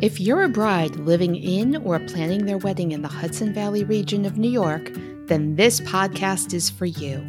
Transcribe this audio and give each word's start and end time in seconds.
If 0.00 0.20
you're 0.20 0.44
a 0.44 0.48
bride 0.48 0.94
living 0.94 1.34
in 1.34 1.74
or 1.78 1.98
planning 1.98 2.46
their 2.46 2.58
wedding 2.58 2.92
in 2.92 3.02
the 3.02 3.08
Hudson 3.08 3.52
Valley 3.52 3.82
region 3.82 4.24
of 4.26 4.38
New 4.38 4.48
York, 4.50 4.92
then 5.26 5.56
this 5.56 5.80
podcast 5.80 6.54
is 6.54 6.70
for 6.70 6.86
you. 6.86 7.20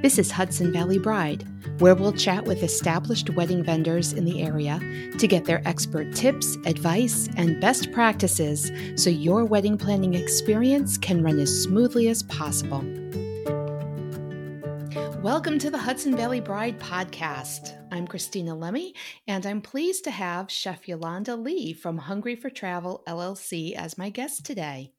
This 0.00 0.18
is 0.18 0.30
Hudson 0.30 0.72
Valley 0.72 0.98
Bride, 0.98 1.46
where 1.78 1.94
we'll 1.94 2.14
chat 2.14 2.46
with 2.46 2.62
established 2.62 3.28
wedding 3.28 3.62
vendors 3.62 4.14
in 4.14 4.24
the 4.24 4.42
area 4.42 4.80
to 5.18 5.26
get 5.28 5.44
their 5.44 5.60
expert 5.68 6.14
tips, 6.14 6.56
advice, 6.64 7.28
and 7.36 7.60
best 7.60 7.92
practices 7.92 8.72
so 8.94 9.10
your 9.10 9.44
wedding 9.44 9.76
planning 9.76 10.14
experience 10.14 10.96
can 10.96 11.22
run 11.22 11.38
as 11.38 11.64
smoothly 11.64 12.08
as 12.08 12.22
possible. 12.22 12.82
Welcome 15.26 15.58
to 15.58 15.72
the 15.72 15.78
Hudson 15.78 16.16
Valley 16.16 16.38
Bride 16.38 16.78
podcast. 16.78 17.76
I'm 17.90 18.06
Christina 18.06 18.54
Lemmy, 18.54 18.94
and 19.26 19.44
I'm 19.44 19.60
pleased 19.60 20.04
to 20.04 20.12
have 20.12 20.48
Chef 20.52 20.86
Yolanda 20.86 21.34
Lee 21.34 21.72
from 21.72 21.98
Hungry 21.98 22.36
for 22.36 22.48
Travel 22.48 23.02
LLC 23.08 23.74
as 23.74 23.98
my 23.98 24.08
guest 24.08 24.46
today. 24.46 24.92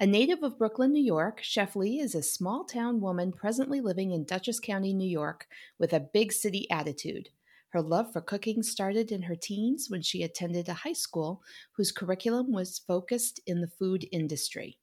A 0.00 0.06
native 0.08 0.42
of 0.42 0.58
Brooklyn, 0.58 0.90
New 0.90 1.04
York, 1.04 1.38
Chef 1.44 1.76
Lee 1.76 2.00
is 2.00 2.16
a 2.16 2.22
small 2.22 2.64
town 2.64 3.00
woman 3.00 3.30
presently 3.30 3.80
living 3.80 4.10
in 4.10 4.24
Dutchess 4.24 4.58
County, 4.58 4.92
New 4.92 5.08
York, 5.08 5.46
with 5.78 5.92
a 5.92 6.00
big 6.00 6.32
city 6.32 6.68
attitude. 6.68 7.28
Her 7.68 7.80
love 7.80 8.12
for 8.12 8.20
cooking 8.20 8.64
started 8.64 9.12
in 9.12 9.22
her 9.22 9.36
teens 9.36 9.86
when 9.88 10.02
she 10.02 10.24
attended 10.24 10.68
a 10.68 10.74
high 10.74 10.94
school 10.94 11.42
whose 11.76 11.92
curriculum 11.92 12.50
was 12.50 12.80
focused 12.88 13.38
in 13.46 13.60
the 13.60 13.70
food 13.78 14.04
industry. 14.10 14.78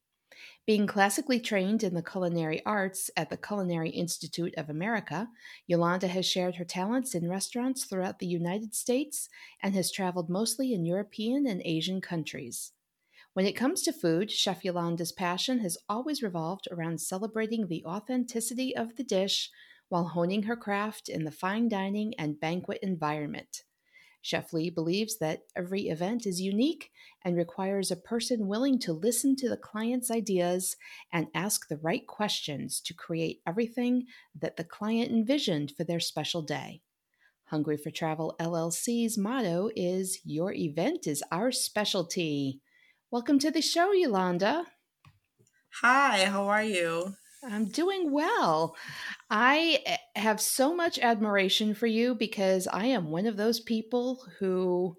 Being 0.67 0.85
classically 0.85 1.39
trained 1.39 1.81
in 1.81 1.94
the 1.94 2.03
culinary 2.03 2.62
arts 2.66 3.09
at 3.16 3.30
the 3.30 3.38
Culinary 3.38 3.89
Institute 3.89 4.53
of 4.57 4.70
America, 4.70 5.30
Yolanda 5.66 6.09
has 6.09 6.26
shared 6.26 6.55
her 6.55 6.66
talents 6.66 7.16
in 7.16 7.30
restaurants 7.30 7.85
throughout 7.85 8.20
the 8.20 8.27
United 8.27 8.76
States 8.76 9.30
and 9.63 9.73
has 9.76 9.93
traveled 9.93 10.30
mostly 10.30 10.73
in 10.73 10.85
European 10.85 11.48
and 11.48 11.62
Asian 11.63 12.02
countries. 12.02 12.73
When 13.31 13.45
it 13.45 13.55
comes 13.55 13.81
to 13.84 13.93
food, 13.93 14.30
Chef 14.30 14.66
Yolanda's 14.66 15.13
passion 15.13 15.59
has 15.59 15.77
always 15.88 16.21
revolved 16.21 16.68
around 16.70 16.99
celebrating 16.99 17.68
the 17.68 17.85
authenticity 17.85 18.76
of 18.76 18.98
the 18.98 19.05
dish 19.05 19.49
while 19.88 20.10
honing 20.10 20.43
her 20.43 20.57
craft 20.57 21.07
in 21.07 21.23
the 21.23 21.32
fine 21.32 21.70
dining 21.70 22.13
and 22.20 22.41
banquet 22.41 22.79
environment. 22.84 23.63
Chef 24.21 24.51
Lee 24.51 24.70
believes 24.70 25.18
that 25.20 25.43
every 25.55 25.90
event 25.90 26.26
is 26.26 26.41
unique 26.41 26.91
and 27.23 27.35
requires 27.35 27.91
a 27.91 27.96
person 27.96 28.48
willing 28.48 28.79
to 28.79 28.93
listen 28.93 29.35
to 29.37 29.49
the 29.49 29.57
client's 29.57 30.12
ideas 30.12 30.76
and 31.13 31.27
ask 31.34 31.68
the 31.68 31.77
right 31.77 32.05
questions 32.07 32.82
to 32.82 32.93
create 32.93 33.41
everything 33.48 34.05
that 34.40 34.57
the 34.57 34.63
client 34.63 35.12
envisioned 35.12 35.71
for 35.77 35.84
their 35.84 35.99
special 35.99 36.41
day. 36.41 36.82
Hungry 37.45 37.77
for 37.77 37.91
Travel 37.91 38.35
LLC's 38.40 39.18
motto 39.18 39.70
is 39.76 40.20
Your 40.26 40.51
event 40.51 41.07
is 41.07 41.23
our 41.32 41.51
specialty. 41.51 42.60
Welcome 43.10 43.40
to 43.40 43.51
the 43.51 43.62
show, 43.62 43.93
Yolanda. 43.93 44.65
Hi, 45.82 46.26
how 46.26 46.48
are 46.48 46.63
you? 46.63 47.15
I'm 47.43 47.66
doing 47.66 48.12
well. 48.12 48.76
I 49.30 49.82
eh, 49.85 49.98
have 50.16 50.41
so 50.41 50.76
much 50.76 50.99
admiration 50.99 51.76
for 51.76 51.88
you 51.88 52.16
because 52.16 52.68
I 52.68 52.85
am 52.88 53.12
one 53.12 53.27
of 53.27 53.38
those 53.38 53.60
people 53.60 54.24
who 54.40 54.96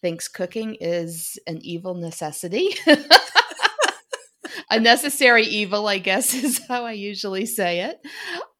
thinks 0.00 0.28
cooking 0.28 0.76
is 0.80 1.38
an 1.46 1.58
evil 1.62 1.94
necessity. 1.94 2.70
a 4.70 4.80
necessary 4.80 5.44
evil, 5.44 5.86
I 5.86 5.98
guess, 5.98 6.34
is 6.44 6.60
how 6.68 6.84
I 6.84 6.92
usually 6.92 7.46
say 7.46 7.80
it. 7.80 8.00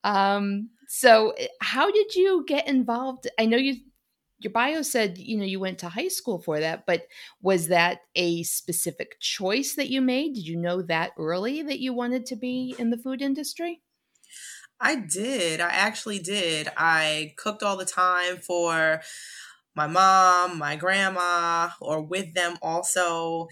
Um, 0.02 0.70
so, 0.88 1.30
eh, 1.30 1.46
how 1.60 1.90
did 1.90 2.14
you 2.14 2.44
get 2.46 2.68
involved? 2.68 3.26
I 3.38 3.46
know 3.46 3.56
you 3.56 3.76
your 4.44 4.52
bio 4.52 4.82
said 4.82 5.18
you 5.18 5.36
know 5.36 5.44
you 5.44 5.58
went 5.58 5.78
to 5.78 5.88
high 5.88 6.08
school 6.08 6.38
for 6.38 6.60
that 6.60 6.86
but 6.86 7.06
was 7.42 7.68
that 7.68 8.00
a 8.14 8.42
specific 8.42 9.18
choice 9.20 9.74
that 9.74 9.90
you 9.90 10.00
made? 10.00 10.34
Did 10.34 10.46
you 10.46 10.56
know 10.56 10.82
that 10.82 11.12
early 11.18 11.62
that 11.62 11.80
you 11.80 11.92
wanted 11.92 12.26
to 12.26 12.36
be 12.36 12.74
in 12.78 12.90
the 12.90 12.98
food 12.98 13.22
industry? 13.22 13.82
I 14.80 14.96
did 14.96 15.60
i 15.60 15.68
actually 15.68 16.18
did. 16.18 16.68
I 16.76 17.34
cooked 17.36 17.62
all 17.62 17.76
the 17.76 17.84
time 17.84 18.38
for 18.38 19.00
my 19.74 19.86
mom 19.86 20.58
my 20.58 20.76
grandma 20.76 21.70
or 21.80 22.02
with 22.02 22.34
them 22.34 22.56
also 22.62 23.48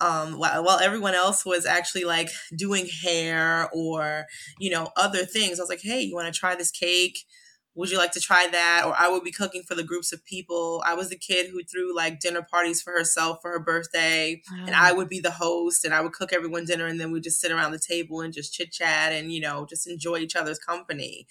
um, 0.00 0.36
while, 0.38 0.64
while 0.64 0.80
everyone 0.80 1.14
else 1.14 1.44
was 1.46 1.64
actually 1.64 2.04
like 2.04 2.28
doing 2.56 2.86
hair 2.86 3.70
or 3.72 4.26
you 4.58 4.70
know 4.70 4.90
other 4.96 5.24
things. 5.24 5.58
I 5.58 5.62
was 5.62 5.70
like 5.70 5.82
hey 5.82 6.00
you 6.00 6.14
want 6.14 6.32
to 6.32 6.38
try 6.38 6.54
this 6.54 6.70
cake 6.70 7.24
would 7.74 7.90
you 7.90 7.98
like 7.98 8.12
to 8.12 8.20
try 8.20 8.46
that? 8.50 8.82
Or 8.84 8.94
I 8.96 9.08
would 9.08 9.24
be 9.24 9.32
cooking 9.32 9.62
for 9.62 9.74
the 9.74 9.82
groups 9.82 10.12
of 10.12 10.24
people. 10.24 10.82
I 10.84 10.94
was 10.94 11.08
the 11.08 11.16
kid 11.16 11.50
who 11.50 11.62
threw 11.62 11.94
like 11.94 12.20
dinner 12.20 12.46
parties 12.48 12.82
for 12.82 12.92
herself 12.92 13.38
for 13.40 13.50
her 13.50 13.60
birthday, 13.60 14.42
wow. 14.50 14.64
and 14.66 14.74
I 14.74 14.92
would 14.92 15.08
be 15.08 15.20
the 15.20 15.30
host, 15.30 15.84
and 15.84 15.94
I 15.94 16.00
would 16.00 16.12
cook 16.12 16.32
everyone 16.32 16.64
dinner, 16.64 16.86
and 16.86 17.00
then 17.00 17.12
we'd 17.12 17.22
just 17.22 17.40
sit 17.40 17.52
around 17.52 17.72
the 17.72 17.78
table 17.78 18.20
and 18.20 18.32
just 18.32 18.52
chit 18.52 18.72
chat 18.72 19.12
and 19.12 19.32
you 19.32 19.40
know 19.40 19.66
just 19.68 19.88
enjoy 19.88 20.18
each 20.18 20.36
other's 20.36 20.58
company. 20.58 21.26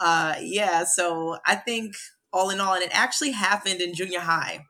Uh, 0.00 0.34
yeah, 0.40 0.84
so 0.84 1.38
I 1.46 1.56
think 1.56 1.94
all 2.32 2.50
in 2.50 2.60
all, 2.60 2.74
and 2.74 2.82
it 2.82 2.90
actually 2.92 3.32
happened 3.32 3.80
in 3.80 3.94
junior 3.94 4.20
high 4.20 4.66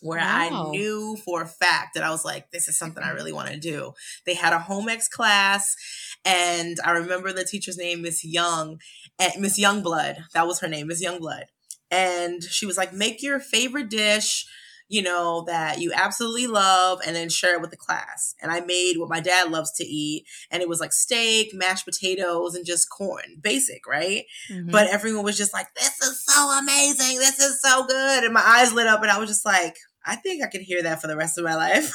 where 0.00 0.18
wow. 0.18 0.68
I 0.68 0.70
knew 0.70 1.16
for 1.24 1.42
a 1.42 1.46
fact 1.46 1.94
that 1.94 2.04
I 2.04 2.10
was 2.10 2.24
like, 2.24 2.50
this 2.50 2.68
is 2.68 2.78
something 2.78 3.02
I 3.02 3.08
mm-hmm. 3.08 3.16
really 3.16 3.32
want 3.32 3.48
to 3.50 3.58
do. 3.58 3.92
They 4.26 4.34
had 4.34 4.52
a 4.52 4.58
home 4.58 4.88
ec 4.88 5.02
class, 5.10 5.76
and 6.24 6.76
I 6.84 6.92
remember 6.92 7.32
the 7.32 7.44
teacher's 7.44 7.78
name, 7.78 8.02
Miss 8.02 8.24
Young, 8.24 8.80
and 9.18 9.32
Miss 9.38 9.58
Youngblood. 9.58 10.16
That 10.32 10.46
was 10.46 10.60
her 10.60 10.68
name, 10.68 10.88
Miss 10.88 11.04
Youngblood. 11.04 11.44
And 11.90 12.42
she 12.42 12.66
was 12.66 12.76
like, 12.76 12.92
make 12.92 13.22
your 13.22 13.38
favorite 13.38 13.88
dish 13.88 14.46
you 14.88 15.02
know, 15.02 15.44
that 15.46 15.80
you 15.80 15.92
absolutely 15.94 16.46
love 16.46 17.00
and 17.06 17.16
then 17.16 17.28
share 17.28 17.54
it 17.54 17.60
with 17.60 17.70
the 17.70 17.76
class. 17.76 18.34
And 18.42 18.52
I 18.52 18.60
made 18.60 18.96
what 18.96 19.08
my 19.08 19.20
dad 19.20 19.50
loves 19.50 19.72
to 19.76 19.84
eat. 19.84 20.26
And 20.50 20.62
it 20.62 20.68
was 20.68 20.80
like 20.80 20.92
steak, 20.92 21.50
mashed 21.54 21.86
potatoes, 21.86 22.54
and 22.54 22.66
just 22.66 22.90
corn. 22.90 23.40
Basic, 23.40 23.86
right? 23.86 24.24
Mm-hmm. 24.50 24.70
But 24.70 24.88
everyone 24.88 25.24
was 25.24 25.38
just 25.38 25.54
like, 25.54 25.72
this 25.74 26.00
is 26.00 26.24
so 26.24 26.58
amazing. 26.58 27.18
This 27.18 27.40
is 27.40 27.60
so 27.60 27.86
good. 27.86 28.24
And 28.24 28.34
my 28.34 28.42
eyes 28.44 28.72
lit 28.72 28.86
up 28.86 29.02
and 29.02 29.10
I 29.10 29.18
was 29.18 29.28
just 29.28 29.46
like, 29.46 29.76
I 30.06 30.16
think 30.16 30.44
I 30.44 30.48
could 30.48 30.60
hear 30.60 30.82
that 30.82 31.00
for 31.00 31.06
the 31.06 31.16
rest 31.16 31.38
of 31.38 31.44
my 31.44 31.54
life. 31.54 31.92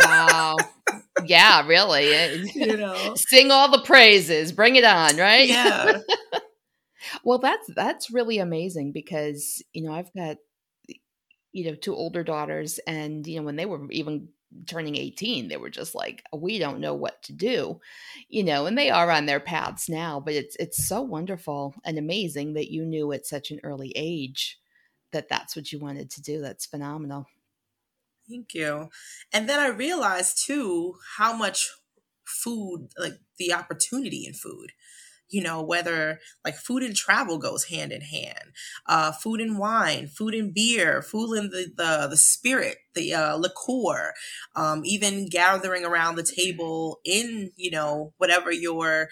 wow. 0.00 0.56
Yeah, 1.24 1.66
really. 1.66 2.48
You 2.54 2.76
know. 2.76 3.14
Sing 3.16 3.50
all 3.50 3.70
the 3.70 3.82
praises. 3.82 4.52
Bring 4.52 4.76
it 4.76 4.84
on, 4.84 5.16
right? 5.16 5.48
Yeah. 5.48 5.98
well, 7.24 7.38
that's 7.38 7.68
that's 7.74 8.12
really 8.12 8.38
amazing 8.38 8.92
because, 8.92 9.62
you 9.72 9.82
know, 9.82 9.92
I've 9.92 10.12
got 10.14 10.36
you 11.52 11.64
know, 11.64 11.74
two 11.74 11.94
older 11.94 12.22
daughters. 12.22 12.78
And, 12.86 13.26
you 13.26 13.38
know, 13.38 13.44
when 13.44 13.56
they 13.56 13.66
were 13.66 13.90
even 13.90 14.28
turning 14.66 14.96
18, 14.96 15.48
they 15.48 15.56
were 15.56 15.70
just 15.70 15.94
like, 15.94 16.22
we 16.32 16.58
don't 16.58 16.80
know 16.80 16.94
what 16.94 17.22
to 17.24 17.32
do, 17.32 17.80
you 18.28 18.42
know, 18.42 18.66
and 18.66 18.76
they 18.76 18.90
are 18.90 19.10
on 19.10 19.26
their 19.26 19.40
paths 19.40 19.88
now. 19.88 20.20
But 20.20 20.34
it's, 20.34 20.56
it's 20.56 20.86
so 20.86 21.02
wonderful 21.02 21.74
and 21.84 21.98
amazing 21.98 22.54
that 22.54 22.72
you 22.72 22.84
knew 22.84 23.12
at 23.12 23.26
such 23.26 23.50
an 23.50 23.60
early 23.62 23.92
age 23.94 24.58
that 25.12 25.28
that's 25.28 25.56
what 25.56 25.72
you 25.72 25.78
wanted 25.78 26.10
to 26.10 26.22
do. 26.22 26.40
That's 26.40 26.66
phenomenal. 26.66 27.26
Thank 28.28 28.54
you. 28.54 28.90
And 29.32 29.48
then 29.48 29.58
I 29.58 29.68
realized 29.68 30.44
too 30.46 30.94
how 31.16 31.36
much 31.36 31.70
food, 32.24 32.88
like 32.96 33.18
the 33.38 33.52
opportunity 33.52 34.24
in 34.26 34.34
food 34.34 34.72
you 35.30 35.42
know 35.42 35.62
whether 35.62 36.18
like 36.44 36.56
food 36.56 36.82
and 36.82 36.96
travel 36.96 37.38
goes 37.38 37.64
hand 37.64 37.92
in 37.92 38.00
hand. 38.00 38.52
Uh, 38.86 39.12
food 39.12 39.40
and 39.40 39.58
wine 39.58 40.06
food 40.08 40.34
and 40.34 40.54
beer 40.54 41.02
food 41.02 41.34
and 41.34 41.50
the 41.52 41.70
the, 41.76 42.08
the 42.08 42.16
spirit 42.16 42.78
the 42.94 43.14
uh, 43.14 43.36
liqueur 43.36 44.12
um, 44.56 44.82
even 44.84 45.28
gathering 45.28 45.84
around 45.84 46.16
the 46.16 46.22
table 46.22 47.00
in 47.04 47.50
you 47.56 47.70
know 47.70 48.12
whatever 48.18 48.50
your 48.52 49.08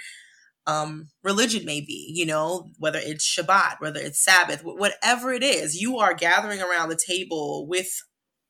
um, 0.69 1.09
religion 1.25 1.65
may 1.65 1.81
be, 1.81 2.13
you 2.15 2.27
know, 2.27 2.69
whether 2.79 2.99
it's 3.03 3.27
Shabbat, 3.27 3.77
whether 3.81 4.01
it's 4.01 4.23
Sabbath, 4.23 4.61
whatever 4.63 5.33
it 5.33 5.43
is, 5.43 5.81
you 5.81 5.97
are 5.97 6.13
gathering 6.13 6.61
around 6.61 6.91
the 6.91 7.01
table 7.09 7.67
with, 7.67 7.89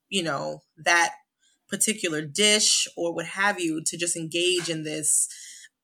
you 0.09 0.25
know, 0.25 0.63
that 0.77 1.13
particular 1.71 2.23
dish 2.23 2.89
or 2.97 3.15
what 3.15 3.27
have 3.27 3.61
you 3.61 3.83
to 3.87 3.97
just 3.97 4.17
engage 4.17 4.69
in 4.69 4.83
this 4.83 5.29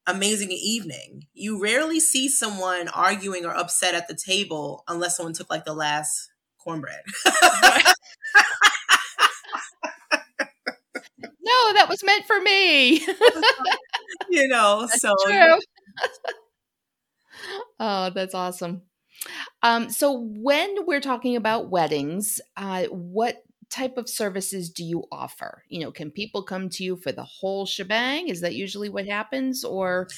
amazing 0.07 0.51
evening. 0.51 1.27
You 1.33 1.61
rarely 1.61 2.01
see 2.01 2.29
someone 2.29 2.89
arguing 2.89 3.45
or 3.45 3.55
upset 3.55 3.95
at 3.95 4.09
the 4.09 4.15
table 4.15 4.85
unless 4.89 5.17
someone 5.17 5.35
took 5.35 5.51
like 5.51 5.65
the 5.65 5.75
last 5.75 6.31
cornbread. 6.59 7.01
no, 11.43 11.73
that 11.75 11.87
was 11.89 12.03
meant 12.05 12.27
for 12.27 12.41
me. 12.41 12.99
you 14.31 14.49
know, 14.49 14.81
that's 14.83 15.01
so 15.01 15.15
true. 15.27 15.59
oh, 17.81 18.11
that's 18.11 18.35
awesome. 18.35 18.83
Um, 19.63 19.91
so 19.91 20.13
when 20.21 20.87
we're 20.87 21.01
talking 21.01 21.37
about 21.37 21.71
weddings, 21.71 22.41
uh, 22.57 22.85
what 22.87 23.43
type 23.75 23.97
of 23.97 24.09
services 24.09 24.71
do 24.71 24.85
you 24.85 25.05
offer? 25.11 25.65
You 25.69 25.81
know, 25.81 25.91
can 25.91 26.11
people 26.11 26.43
come 26.43 26.69
to 26.71 26.85
you 26.85 26.97
for 26.97 27.13
the 27.13 27.25
whole 27.25 27.67
shebang? 27.67 28.29
Is 28.29 28.41
that 28.43 28.55
usually 28.55 28.89
what 28.89 29.07
happens 29.07 29.65
or 29.65 30.09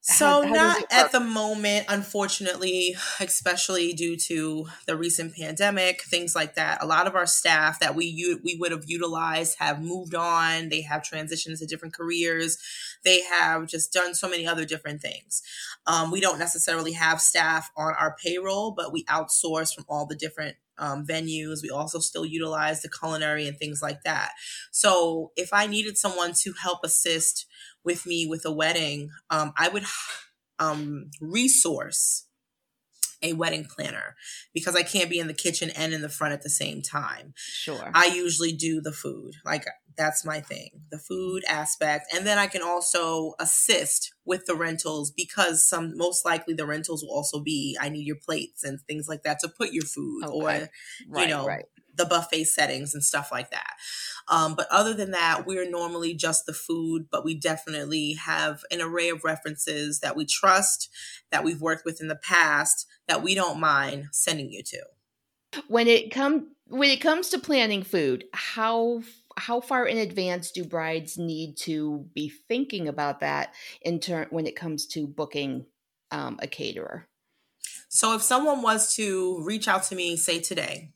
So 0.00 0.24
how, 0.24 0.42
how 0.46 0.54
not 0.54 0.84
at 0.90 1.12
the 1.12 1.20
moment, 1.20 1.86
unfortunately, 1.90 2.96
especially 3.20 3.92
due 3.92 4.16
to 4.28 4.66
the 4.86 4.96
recent 4.96 5.36
pandemic, 5.36 6.02
things 6.02 6.34
like 6.34 6.54
that. 6.54 6.82
A 6.82 6.86
lot 6.86 7.06
of 7.06 7.14
our 7.14 7.26
staff 7.26 7.80
that 7.80 7.94
we 7.94 8.38
we 8.42 8.56
would 8.58 8.72
have 8.72 8.84
utilized 8.86 9.58
have 9.58 9.82
moved 9.82 10.14
on. 10.14 10.70
They 10.70 10.82
have 10.82 11.02
transitioned 11.02 11.58
to 11.58 11.66
different 11.66 11.94
careers. 11.94 12.56
They 13.04 13.22
have 13.24 13.66
just 13.66 13.92
done 13.92 14.14
so 14.14 14.28
many 14.30 14.46
other 14.46 14.64
different 14.64 15.02
things. 15.02 15.42
Um, 15.86 16.10
we 16.10 16.20
don't 16.20 16.38
necessarily 16.38 16.92
have 16.92 17.20
staff 17.20 17.70
on 17.76 17.92
our 17.98 18.16
payroll, 18.24 18.72
but 18.72 18.92
we 18.92 19.04
outsource 19.04 19.74
from 19.74 19.84
all 19.88 20.06
the 20.06 20.16
different 20.16 20.56
um, 20.78 21.06
venues. 21.06 21.62
We 21.62 21.70
also 21.70 21.98
still 21.98 22.24
utilize 22.24 22.82
the 22.82 22.90
culinary 22.90 23.46
and 23.46 23.58
things 23.58 23.80
like 23.82 24.02
that. 24.04 24.32
So 24.70 25.32
if 25.36 25.52
I 25.52 25.66
needed 25.66 25.98
someone 25.98 26.32
to 26.42 26.54
help 26.62 26.80
assist 26.84 27.46
with 27.84 28.06
me 28.06 28.26
with 28.26 28.44
a 28.44 28.52
wedding, 28.52 29.10
um, 29.30 29.52
I 29.56 29.68
would 29.68 29.84
um, 30.58 31.10
resource 31.20 32.27
a 33.22 33.32
wedding 33.32 33.64
planner 33.64 34.16
because 34.54 34.76
I 34.76 34.82
can't 34.82 35.10
be 35.10 35.18
in 35.18 35.26
the 35.26 35.34
kitchen 35.34 35.70
and 35.70 35.92
in 35.92 36.02
the 36.02 36.08
front 36.08 36.32
at 36.32 36.42
the 36.42 36.50
same 36.50 36.82
time. 36.82 37.34
Sure. 37.36 37.90
I 37.94 38.06
usually 38.06 38.52
do 38.52 38.80
the 38.80 38.92
food. 38.92 39.34
Like 39.44 39.66
that's 39.96 40.24
my 40.24 40.40
thing, 40.40 40.70
the 40.90 40.98
food 40.98 41.42
aspect. 41.48 42.12
And 42.14 42.26
then 42.26 42.38
I 42.38 42.46
can 42.46 42.62
also 42.62 43.34
assist 43.40 44.14
with 44.24 44.46
the 44.46 44.54
rentals 44.54 45.10
because 45.10 45.68
some 45.68 45.96
most 45.96 46.24
likely 46.24 46.54
the 46.54 46.66
rentals 46.66 47.02
will 47.02 47.14
also 47.14 47.40
be 47.40 47.76
I 47.80 47.88
need 47.88 48.06
your 48.06 48.16
plates 48.16 48.62
and 48.64 48.80
things 48.82 49.08
like 49.08 49.24
that 49.24 49.40
to 49.40 49.48
put 49.48 49.72
your 49.72 49.84
food 49.84 50.24
okay. 50.24 50.34
or 50.34 50.68
right, 51.08 51.22
you 51.22 51.28
know 51.28 51.46
right. 51.46 51.64
The 51.98 52.06
buffet 52.06 52.44
settings 52.44 52.94
and 52.94 53.04
stuff 53.04 53.30
like 53.30 53.50
that. 53.50 53.74
Um, 54.28 54.54
but 54.54 54.68
other 54.70 54.94
than 54.94 55.10
that, 55.12 55.46
we're 55.46 55.68
normally 55.68 56.14
just 56.14 56.46
the 56.46 56.52
food, 56.52 57.06
but 57.10 57.24
we 57.24 57.34
definitely 57.34 58.12
have 58.14 58.62
an 58.70 58.80
array 58.80 59.08
of 59.08 59.24
references 59.24 60.00
that 60.00 60.16
we 60.16 60.24
trust, 60.24 60.90
that 61.30 61.44
we've 61.44 61.60
worked 61.60 61.84
with 61.84 62.00
in 62.00 62.08
the 62.08 62.16
past, 62.16 62.86
that 63.06 63.22
we 63.22 63.34
don't 63.34 63.60
mind 63.60 64.08
sending 64.12 64.50
you 64.50 64.62
to. 64.64 64.82
When 65.66 65.86
it 65.86 66.10
come 66.10 66.52
when 66.66 66.90
it 66.90 67.00
comes 67.00 67.30
to 67.30 67.38
planning 67.38 67.82
food, 67.82 68.24
how 68.32 69.02
how 69.38 69.60
far 69.60 69.86
in 69.86 69.96
advance 69.96 70.50
do 70.50 70.64
brides 70.64 71.16
need 71.16 71.56
to 71.56 72.06
be 72.14 72.28
thinking 72.28 72.88
about 72.88 73.20
that 73.20 73.54
in 73.80 74.00
turn 74.00 74.26
when 74.30 74.46
it 74.46 74.56
comes 74.56 74.86
to 74.88 75.06
booking 75.06 75.64
um, 76.10 76.38
a 76.42 76.46
caterer? 76.46 77.06
So 77.88 78.14
if 78.14 78.22
someone 78.22 78.60
was 78.62 78.94
to 78.96 79.42
reach 79.42 79.68
out 79.68 79.84
to 79.84 79.94
me, 79.94 80.16
say 80.16 80.40
today, 80.40 80.92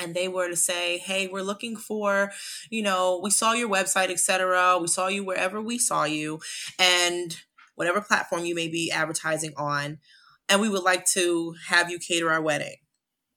and 0.00 0.14
they 0.14 0.28
were 0.28 0.48
to 0.48 0.56
say 0.56 0.98
hey 0.98 1.26
we're 1.26 1.42
looking 1.42 1.76
for 1.76 2.30
you 2.70 2.82
know 2.82 3.20
we 3.22 3.30
saw 3.30 3.52
your 3.52 3.68
website 3.68 4.10
etc 4.10 4.78
we 4.80 4.86
saw 4.86 5.08
you 5.08 5.24
wherever 5.24 5.60
we 5.60 5.78
saw 5.78 6.04
you 6.04 6.40
and 6.78 7.38
whatever 7.74 8.00
platform 8.00 8.44
you 8.44 8.54
may 8.54 8.68
be 8.68 8.90
advertising 8.90 9.52
on 9.56 9.98
and 10.48 10.60
we 10.60 10.68
would 10.68 10.82
like 10.82 11.04
to 11.06 11.54
have 11.68 11.90
you 11.90 11.98
cater 11.98 12.30
our 12.30 12.42
wedding. 12.42 12.76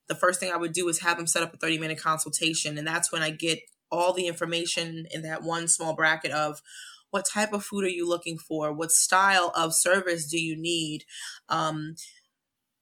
The 0.07 0.15
first 0.15 0.39
thing 0.39 0.51
i 0.51 0.57
would 0.57 0.73
do 0.73 0.87
is 0.89 0.99
have 0.99 1.17
them 1.17 1.27
set 1.27 1.43
up 1.43 1.53
a 1.53 1.57
30 1.57 1.79
minute 1.79 1.99
consultation 1.99 2.77
and 2.77 2.87
that's 2.87 3.11
when 3.11 3.21
i 3.21 3.29
get 3.29 3.59
all 3.91 4.13
the 4.13 4.27
information 4.27 5.05
in 5.11 5.21
that 5.21 5.43
one 5.43 5.67
small 5.67 5.95
bracket 5.95 6.31
of 6.31 6.61
what 7.09 7.25
type 7.25 7.53
of 7.53 7.63
food 7.63 7.85
are 7.85 7.89
you 7.89 8.07
looking 8.07 8.37
for? 8.37 8.73
What 8.73 8.91
style 8.91 9.51
of 9.55 9.73
service 9.73 10.29
do 10.29 10.39
you 10.39 10.57
need? 10.57 11.05
Um, 11.49 11.95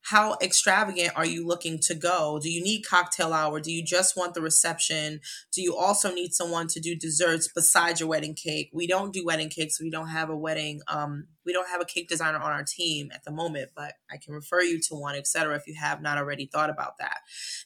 how 0.05 0.37
extravagant 0.39 1.11
are 1.15 1.25
you 1.25 1.47
looking 1.47 1.79
to 1.79 1.95
go? 1.95 2.39
Do 2.39 2.51
you 2.51 2.61
need 2.63 2.83
cocktail 2.83 3.33
hour? 3.33 3.59
Do 3.59 3.71
you 3.71 3.83
just 3.83 4.15
want 4.15 4.35
the 4.35 4.41
reception? 4.41 5.19
Do 5.51 5.63
you 5.63 5.75
also 5.75 6.13
need 6.13 6.35
someone 6.35 6.67
to 6.67 6.79
do 6.79 6.95
desserts 6.95 7.49
besides 7.53 7.99
your 7.99 8.09
wedding 8.09 8.35
cake? 8.35 8.69
We 8.71 8.85
don't 8.85 9.11
do 9.11 9.25
wedding 9.25 9.49
cakes. 9.49 9.81
We 9.81 9.89
don't 9.89 10.09
have 10.09 10.29
a 10.29 10.37
wedding. 10.37 10.81
Um, 10.87 11.25
we 11.43 11.53
don't 11.53 11.69
have 11.69 11.81
a 11.81 11.85
cake 11.85 12.07
designer 12.07 12.37
on 12.37 12.51
our 12.51 12.63
team 12.63 13.09
at 13.15 13.23
the 13.23 13.31
moment, 13.31 13.71
but 13.75 13.93
I 14.11 14.17
can 14.17 14.35
refer 14.35 14.61
you 14.61 14.79
to 14.89 14.95
one, 14.95 15.15
etc. 15.15 15.55
If 15.55 15.65
you 15.65 15.73
have 15.73 16.03
not 16.03 16.19
already 16.19 16.45
thought 16.45 16.69
about 16.69 16.99
that. 16.99 17.17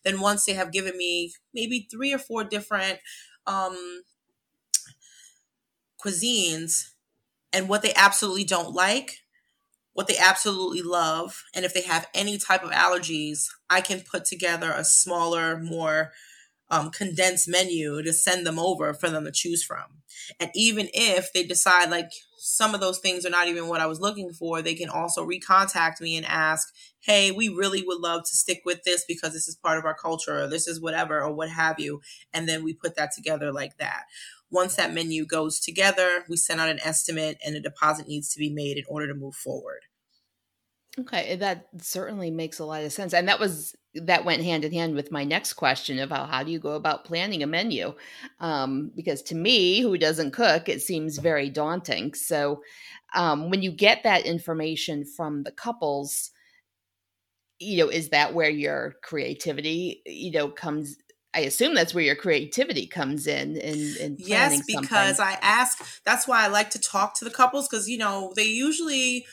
Then 0.06 0.22
once 0.22 0.46
they 0.46 0.54
have 0.54 0.72
given 0.72 0.98
me 0.98 1.34
maybe 1.54 1.90
three 1.92 2.14
or 2.14 2.20
four 2.20 2.46
different 2.46 3.00
um, 3.48 4.04
cuisines 6.02 6.92
and 7.52 7.68
what 7.68 7.82
they 7.82 7.94
absolutely 7.96 8.46
don't 8.46 8.74
like, 8.74 9.18
what 10.00 10.08
they 10.08 10.18
absolutely 10.18 10.82
love, 10.82 11.44
and 11.54 11.66
if 11.66 11.74
they 11.74 11.82
have 11.82 12.08
any 12.14 12.38
type 12.38 12.64
of 12.64 12.72
allergies, 12.72 13.50
I 13.70 13.82
can 13.82 14.00
put 14.00 14.24
together 14.24 14.72
a 14.72 14.86
smaller, 14.86 15.60
more 15.60 16.14
um, 16.70 16.90
condensed 16.90 17.50
menu 17.50 18.02
to 18.04 18.14
send 18.14 18.48
them 18.48 18.58
over 18.58 18.94
for 18.94 19.10
them 19.10 19.26
to 19.26 19.32
choose 19.34 19.62
from. 19.62 19.84
And 20.40 20.52
even 20.56 20.88
if 20.94 21.34
they 21.34 21.44
decide 21.44 21.92
like 21.92 22.12
some 22.38 22.74
of 22.74 22.80
those 22.80 23.00
things 23.00 23.26
are 23.26 23.30
not 23.30 23.50
even 23.50 23.68
what 23.68 23.82
I 23.82 23.88
was 23.88 24.00
looking 24.00 24.32
for, 24.32 24.62
they 24.62 24.74
can 24.74 24.88
also 24.88 25.28
recontact 25.28 26.00
me 26.00 26.16
and 26.16 26.26
ask, 26.26 26.74
hey, 27.02 27.32
we 27.32 27.50
really 27.50 27.84
would 27.86 28.00
love 28.00 28.22
to 28.22 28.38
stick 28.38 28.62
with 28.64 28.84
this 28.86 29.04
because 29.06 29.34
this 29.34 29.50
is 29.50 29.58
part 29.58 29.80
of 29.80 29.84
our 29.84 29.96
culture 29.96 30.44
or 30.44 30.48
this 30.48 30.66
is 30.66 30.80
whatever 30.80 31.22
or 31.22 31.34
what 31.34 31.50
have 31.50 31.78
you. 31.78 32.00
And 32.32 32.48
then 32.48 32.64
we 32.64 32.74
put 32.74 32.96
that 32.96 33.12
together 33.14 33.52
like 33.52 33.76
that. 33.80 34.04
Once 34.50 34.78
that 34.78 34.94
menu 34.94 35.26
goes 35.26 35.60
together, 35.60 36.24
we 36.30 36.38
send 36.38 36.62
out 36.62 36.70
an 36.70 36.80
estimate 36.80 37.38
and 37.46 37.58
a 37.58 37.60
deposit 37.60 38.08
needs 38.08 38.34
to 38.34 38.40
be 38.40 38.50
made 38.50 38.78
in 38.78 38.84
order 38.88 39.08
to 39.08 39.14
move 39.14 39.36
forward. 39.36 39.82
Okay, 40.98 41.36
that 41.36 41.68
certainly 41.78 42.32
makes 42.32 42.60
a 42.60 42.66
lot 42.66 42.84
of 42.84 42.92
sense. 42.92 43.14
And 43.14 43.28
that 43.28 43.40
was 43.40 43.76
that 43.94 44.26
went 44.26 44.44
hand 44.44 44.66
in 44.66 44.72
hand 44.72 44.96
with 44.96 45.12
my 45.12 45.24
next 45.24 45.54
question 45.54 46.00
about 46.00 46.30
how 46.30 46.44
do 46.44 46.52
you 46.52 46.60
go 46.60 46.72
about 46.72 47.06
planning 47.06 47.44
a 47.44 47.48
menu? 47.48 47.94
Um, 48.40 48.92
because 48.96 49.22
to 49.24 49.36
me, 49.36 49.82
who 49.82 49.98
doesn't 49.98 50.32
cook, 50.32 50.68
it 50.68 50.82
seems 50.82 51.18
very 51.18 51.50
daunting. 51.50 52.14
So 52.16 52.62
um, 53.16 53.50
when 53.50 53.62
you 53.62 53.72
get 53.72 54.04
that 54.04 54.26
information 54.26 55.06
from 55.06 55.44
the 55.44 55.52
couples, 55.52 56.32
you 57.60 57.78
know, 57.78 57.90
is 57.90 58.10
that 58.10 58.34
where 58.34 58.50
your 58.50 58.96
creativity, 59.04 60.02
you 60.06 60.32
know, 60.32 60.50
comes 60.50 60.98
I 61.34 61.42
assume 61.42 61.76
that's 61.76 61.94
where 61.94 62.04
your 62.04 62.16
creativity 62.16 62.88
comes 62.88 63.28
in 63.28 63.56
in, 63.56 63.96
in 64.00 64.16
yes, 64.18 64.64
because 64.66 65.18
something. 65.18 65.26
I 65.26 65.38
ask. 65.42 66.04
That's 66.04 66.28
why 66.28 66.44
I 66.44 66.48
like 66.48 66.72
to 66.72 66.80
talk 66.80 67.14
to 67.20 67.26
the 67.26 67.32
couples 67.32 67.68
because 67.68 67.88
you 67.88 68.00
know 68.00 68.34
they 68.36 68.46
usually 68.46 69.28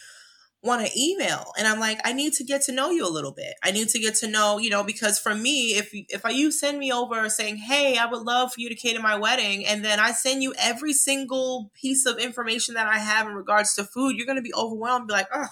want 0.66 0.86
to 0.86 1.00
email. 1.00 1.52
And 1.58 1.66
i'm 1.66 1.80
like 1.80 2.00
i 2.04 2.12
need 2.12 2.32
to 2.34 2.44
get 2.44 2.62
to 2.62 2.72
know 2.72 2.90
you 2.90 3.06
a 3.06 3.10
little 3.10 3.32
bit. 3.32 3.54
I 3.62 3.70
need 3.70 3.88
to 3.90 3.98
get 3.98 4.14
to 4.16 4.28
know 4.28 4.58
you 4.58 4.70
know 4.70 4.82
because 4.84 5.18
for 5.18 5.34
me 5.34 5.76
if 5.76 5.90
if 5.92 6.22
you 6.30 6.50
send 6.50 6.78
me 6.78 6.92
over 6.92 7.28
saying 7.28 7.56
hey 7.56 7.98
i 7.98 8.06
would 8.06 8.22
love 8.22 8.52
for 8.52 8.60
you 8.60 8.68
to 8.68 8.74
cater 8.74 9.00
my 9.00 9.16
wedding 9.16 9.64
and 9.66 9.84
then 9.84 10.00
i 10.00 10.12
send 10.12 10.42
you 10.42 10.54
every 10.58 10.92
single 10.92 11.70
piece 11.74 12.06
of 12.06 12.18
information 12.18 12.74
that 12.74 12.86
i 12.86 12.98
have 12.98 13.26
in 13.26 13.34
regards 13.34 13.74
to 13.74 13.84
food 13.84 14.16
you're 14.16 14.26
going 14.26 14.36
to 14.36 14.42
be 14.42 14.54
overwhelmed 14.54 15.06
be 15.06 15.12
like 15.12 15.28
oh 15.32 15.46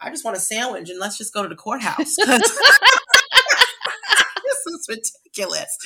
i 0.00 0.10
just 0.10 0.24
want 0.24 0.36
a 0.36 0.40
sandwich 0.40 0.90
and 0.90 0.98
let's 0.98 1.18
just 1.18 1.32
go 1.32 1.42
to 1.42 1.48
the 1.48 1.54
courthouse 1.54 2.16
is 4.88 5.12
ridiculous. 5.24 5.76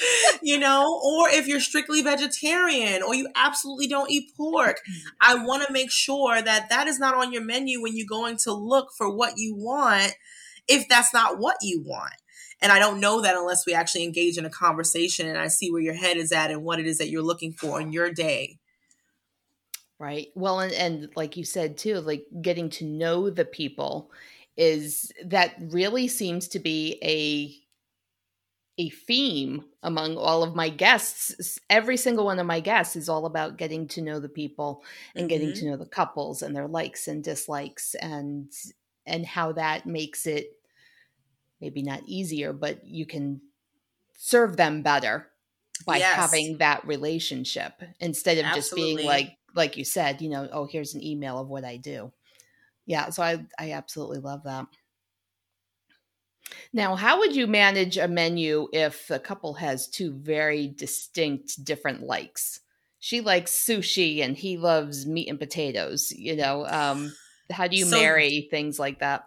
You 0.42 0.58
know, 0.58 1.00
or 1.02 1.28
if 1.28 1.46
you're 1.46 1.60
strictly 1.60 2.02
vegetarian 2.02 3.02
or 3.02 3.14
you 3.14 3.28
absolutely 3.34 3.88
don't 3.88 4.10
eat 4.10 4.30
pork, 4.36 4.78
mm-hmm. 4.78 5.08
I 5.20 5.44
want 5.44 5.66
to 5.66 5.72
make 5.72 5.90
sure 5.90 6.40
that 6.40 6.68
that 6.70 6.86
is 6.86 6.98
not 6.98 7.14
on 7.14 7.32
your 7.32 7.42
menu 7.42 7.82
when 7.82 7.96
you're 7.96 8.06
going 8.08 8.36
to 8.44 8.52
look 8.52 8.88
for 8.96 9.14
what 9.14 9.34
you 9.36 9.54
want 9.56 10.12
if 10.68 10.88
that's 10.88 11.12
not 11.12 11.38
what 11.38 11.56
you 11.62 11.82
want. 11.84 12.14
And 12.60 12.72
I 12.72 12.78
don't 12.78 13.00
know 13.00 13.22
that 13.22 13.36
unless 13.36 13.66
we 13.66 13.74
actually 13.74 14.04
engage 14.04 14.36
in 14.36 14.44
a 14.44 14.50
conversation 14.50 15.28
and 15.28 15.38
I 15.38 15.48
see 15.48 15.70
where 15.70 15.82
your 15.82 15.94
head 15.94 16.16
is 16.16 16.32
at 16.32 16.50
and 16.50 16.64
what 16.64 16.80
it 16.80 16.86
is 16.86 16.98
that 16.98 17.08
you're 17.08 17.22
looking 17.22 17.52
for 17.52 17.80
in 17.80 17.92
your 17.92 18.10
day. 18.10 18.58
Right. 20.00 20.28
Well, 20.34 20.60
and, 20.60 20.72
and 20.72 21.08
like 21.16 21.36
you 21.36 21.44
said 21.44 21.76
too, 21.76 22.00
like 22.00 22.24
getting 22.40 22.70
to 22.70 22.84
know 22.84 23.30
the 23.30 23.44
people 23.44 24.10
is 24.56 25.12
that 25.24 25.54
really 25.58 26.08
seems 26.08 26.48
to 26.48 26.58
be 26.58 26.98
a 27.02 27.54
a 28.78 28.88
theme 28.90 29.64
among 29.82 30.16
all 30.16 30.42
of 30.42 30.54
my 30.54 30.68
guests. 30.68 31.58
Every 31.68 31.96
single 31.96 32.24
one 32.24 32.38
of 32.38 32.46
my 32.46 32.60
guests 32.60 32.96
is 32.96 33.08
all 33.08 33.26
about 33.26 33.58
getting 33.58 33.88
to 33.88 34.02
know 34.02 34.20
the 34.20 34.28
people 34.28 34.84
and 35.14 35.22
mm-hmm. 35.22 35.28
getting 35.28 35.52
to 35.54 35.66
know 35.66 35.76
the 35.76 35.86
couples 35.86 36.42
and 36.42 36.54
their 36.54 36.68
likes 36.68 37.08
and 37.08 37.22
dislikes 37.22 37.94
and 37.96 38.52
and 39.04 39.26
how 39.26 39.52
that 39.52 39.86
makes 39.86 40.26
it 40.26 40.52
maybe 41.60 41.82
not 41.82 42.02
easier, 42.06 42.52
but 42.52 42.86
you 42.86 43.04
can 43.04 43.40
serve 44.16 44.56
them 44.56 44.82
better 44.82 45.28
by 45.86 45.96
yes. 45.96 46.14
having 46.14 46.58
that 46.58 46.86
relationship 46.86 47.72
instead 48.00 48.38
of 48.38 48.44
Absolutely. 48.44 48.58
just 48.60 48.74
being 48.74 49.06
like 49.06 49.36
like 49.54 49.76
you 49.76 49.84
said, 49.84 50.22
you 50.22 50.28
know, 50.28 50.48
oh, 50.52 50.66
here's 50.66 50.94
an 50.94 51.02
email 51.02 51.38
of 51.38 51.48
what 51.48 51.64
I 51.64 51.78
do. 51.78 52.12
Yeah, 52.86 53.10
so 53.10 53.22
I 53.22 53.44
I 53.58 53.72
absolutely 53.72 54.20
love 54.20 54.44
that. 54.44 54.66
Now, 56.72 56.96
how 56.96 57.18
would 57.18 57.34
you 57.34 57.46
manage 57.46 57.96
a 57.96 58.08
menu 58.08 58.68
if 58.72 59.10
a 59.10 59.18
couple 59.18 59.54
has 59.54 59.88
two 59.88 60.12
very 60.12 60.68
distinct 60.68 61.64
different 61.64 62.02
likes? 62.02 62.60
She 63.00 63.20
likes 63.20 63.52
sushi 63.52 64.22
and 64.22 64.36
he 64.36 64.56
loves 64.56 65.06
meat 65.06 65.28
and 65.28 65.38
potatoes, 65.38 66.12
you 66.12 66.36
know. 66.36 66.66
Um, 66.66 67.14
how 67.50 67.68
do 67.68 67.76
you 67.76 67.84
so, 67.84 67.96
marry 67.96 68.48
things 68.50 68.78
like 68.78 69.00
that? 69.00 69.24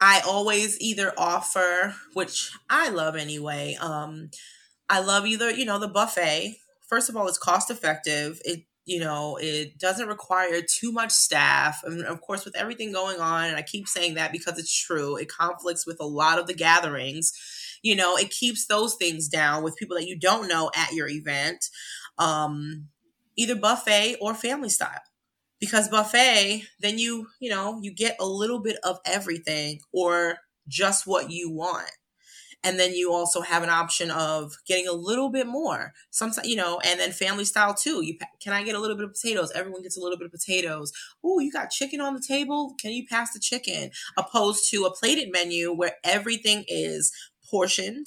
I 0.00 0.20
always 0.26 0.80
either 0.80 1.12
offer, 1.16 1.94
which 2.14 2.50
I 2.68 2.90
love 2.90 3.16
anyway. 3.16 3.76
Um, 3.80 4.30
I 4.88 5.00
love 5.00 5.26
either, 5.26 5.50
you 5.50 5.64
know, 5.64 5.78
the 5.78 5.88
buffet. 5.88 6.58
First 6.86 7.08
of 7.08 7.16
all, 7.16 7.28
it's 7.28 7.38
cost 7.38 7.70
effective. 7.70 8.40
It 8.44 8.64
you 8.86 9.00
know, 9.00 9.38
it 9.40 9.78
doesn't 9.78 10.08
require 10.08 10.60
too 10.60 10.92
much 10.92 11.10
staff. 11.10 11.80
And 11.84 12.04
of 12.04 12.20
course, 12.20 12.44
with 12.44 12.56
everything 12.56 12.92
going 12.92 13.18
on, 13.18 13.46
and 13.46 13.56
I 13.56 13.62
keep 13.62 13.88
saying 13.88 14.14
that 14.14 14.32
because 14.32 14.58
it's 14.58 14.78
true, 14.78 15.16
it 15.16 15.28
conflicts 15.28 15.86
with 15.86 15.98
a 16.00 16.06
lot 16.06 16.38
of 16.38 16.46
the 16.46 16.54
gatherings. 16.54 17.32
You 17.82 17.96
know, 17.96 18.16
it 18.16 18.30
keeps 18.30 18.66
those 18.66 18.94
things 18.94 19.28
down 19.28 19.62
with 19.62 19.76
people 19.76 19.96
that 19.96 20.06
you 20.06 20.18
don't 20.18 20.48
know 20.48 20.70
at 20.76 20.92
your 20.92 21.08
event, 21.08 21.64
um, 22.18 22.88
either 23.36 23.56
buffet 23.56 24.16
or 24.20 24.34
family 24.34 24.68
style. 24.68 25.00
Because 25.60 25.88
buffet, 25.88 26.64
then 26.80 26.98
you, 26.98 27.28
you 27.40 27.48
know, 27.48 27.78
you 27.82 27.94
get 27.94 28.16
a 28.20 28.26
little 28.26 28.60
bit 28.60 28.76
of 28.84 28.98
everything 29.06 29.80
or 29.92 30.36
just 30.68 31.06
what 31.06 31.30
you 31.30 31.50
want 31.50 31.90
and 32.64 32.80
then 32.80 32.94
you 32.94 33.12
also 33.12 33.42
have 33.42 33.62
an 33.62 33.68
option 33.68 34.10
of 34.10 34.56
getting 34.66 34.88
a 34.88 34.92
little 34.92 35.30
bit 35.30 35.46
more. 35.46 35.92
Sometimes 36.10 36.48
you 36.48 36.56
know 36.56 36.80
and 36.84 36.98
then 36.98 37.12
family 37.12 37.44
style 37.44 37.74
too. 37.74 38.02
You 38.02 38.18
can 38.40 38.52
i 38.52 38.62
get 38.62 38.74
a 38.74 38.80
little 38.80 38.96
bit 38.96 39.04
of 39.04 39.12
potatoes? 39.12 39.52
Everyone 39.54 39.82
gets 39.82 39.96
a 39.96 40.00
little 40.00 40.18
bit 40.18 40.26
of 40.26 40.32
potatoes. 40.32 40.92
Oh 41.22 41.38
you 41.38 41.52
got 41.52 41.70
chicken 41.70 42.00
on 42.00 42.14
the 42.14 42.24
table? 42.26 42.74
Can 42.80 42.92
you 42.92 43.06
pass 43.06 43.32
the 43.32 43.38
chicken? 43.38 43.90
Opposed 44.16 44.70
to 44.70 44.84
a 44.84 44.94
plated 44.94 45.30
menu 45.30 45.72
where 45.72 45.96
everything 46.02 46.64
is 46.66 47.12
portioned. 47.48 48.06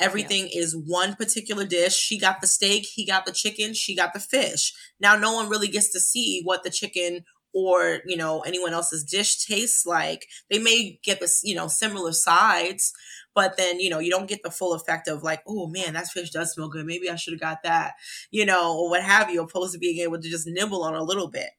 Everything 0.00 0.48
yeah. 0.50 0.60
is 0.60 0.74
one 0.74 1.14
particular 1.14 1.66
dish. 1.66 1.94
She 1.94 2.18
got 2.18 2.40
the 2.40 2.46
steak 2.46 2.86
he 2.86 3.04
got 3.04 3.26
the 3.26 3.32
chicken 3.32 3.74
she 3.74 3.94
got 3.94 4.14
the 4.14 4.20
fish. 4.20 4.72
Now 4.98 5.14
no 5.14 5.34
one 5.34 5.50
really 5.50 5.68
gets 5.68 5.92
to 5.92 6.00
see 6.00 6.40
what 6.42 6.64
the 6.64 6.70
chicken 6.70 7.24
or 7.52 8.00
you 8.06 8.16
know 8.16 8.40
anyone 8.40 8.72
else's 8.72 9.04
dish 9.04 9.44
tastes 9.44 9.84
like 9.86 10.26
they 10.50 10.58
may 10.58 10.98
get 11.02 11.20
this 11.20 11.40
you 11.42 11.54
know 11.54 11.68
similar 11.68 12.12
sides 12.12 12.92
but 13.34 13.56
then 13.56 13.80
you 13.80 13.90
know 13.90 13.98
you 13.98 14.10
don't 14.10 14.28
get 14.28 14.42
the 14.42 14.50
full 14.50 14.72
effect 14.72 15.08
of 15.08 15.22
like 15.22 15.42
oh 15.46 15.66
man 15.66 15.94
that 15.94 16.06
fish 16.08 16.30
does 16.30 16.52
smell 16.52 16.68
good. 16.68 16.86
Maybe 16.86 17.10
i 17.10 17.16
should 17.16 17.32
have 17.32 17.40
got 17.40 17.62
that 17.62 17.94
you 18.30 18.44
know 18.44 18.76
or 18.76 18.90
what 18.90 19.02
have 19.02 19.30
you 19.30 19.42
opposed 19.42 19.72
to 19.72 19.78
being 19.78 20.00
able 20.00 20.20
to 20.20 20.28
just 20.28 20.46
nibble 20.46 20.82
on 20.82 20.94
a 20.94 21.02
little 21.02 21.28
bit. 21.28 21.50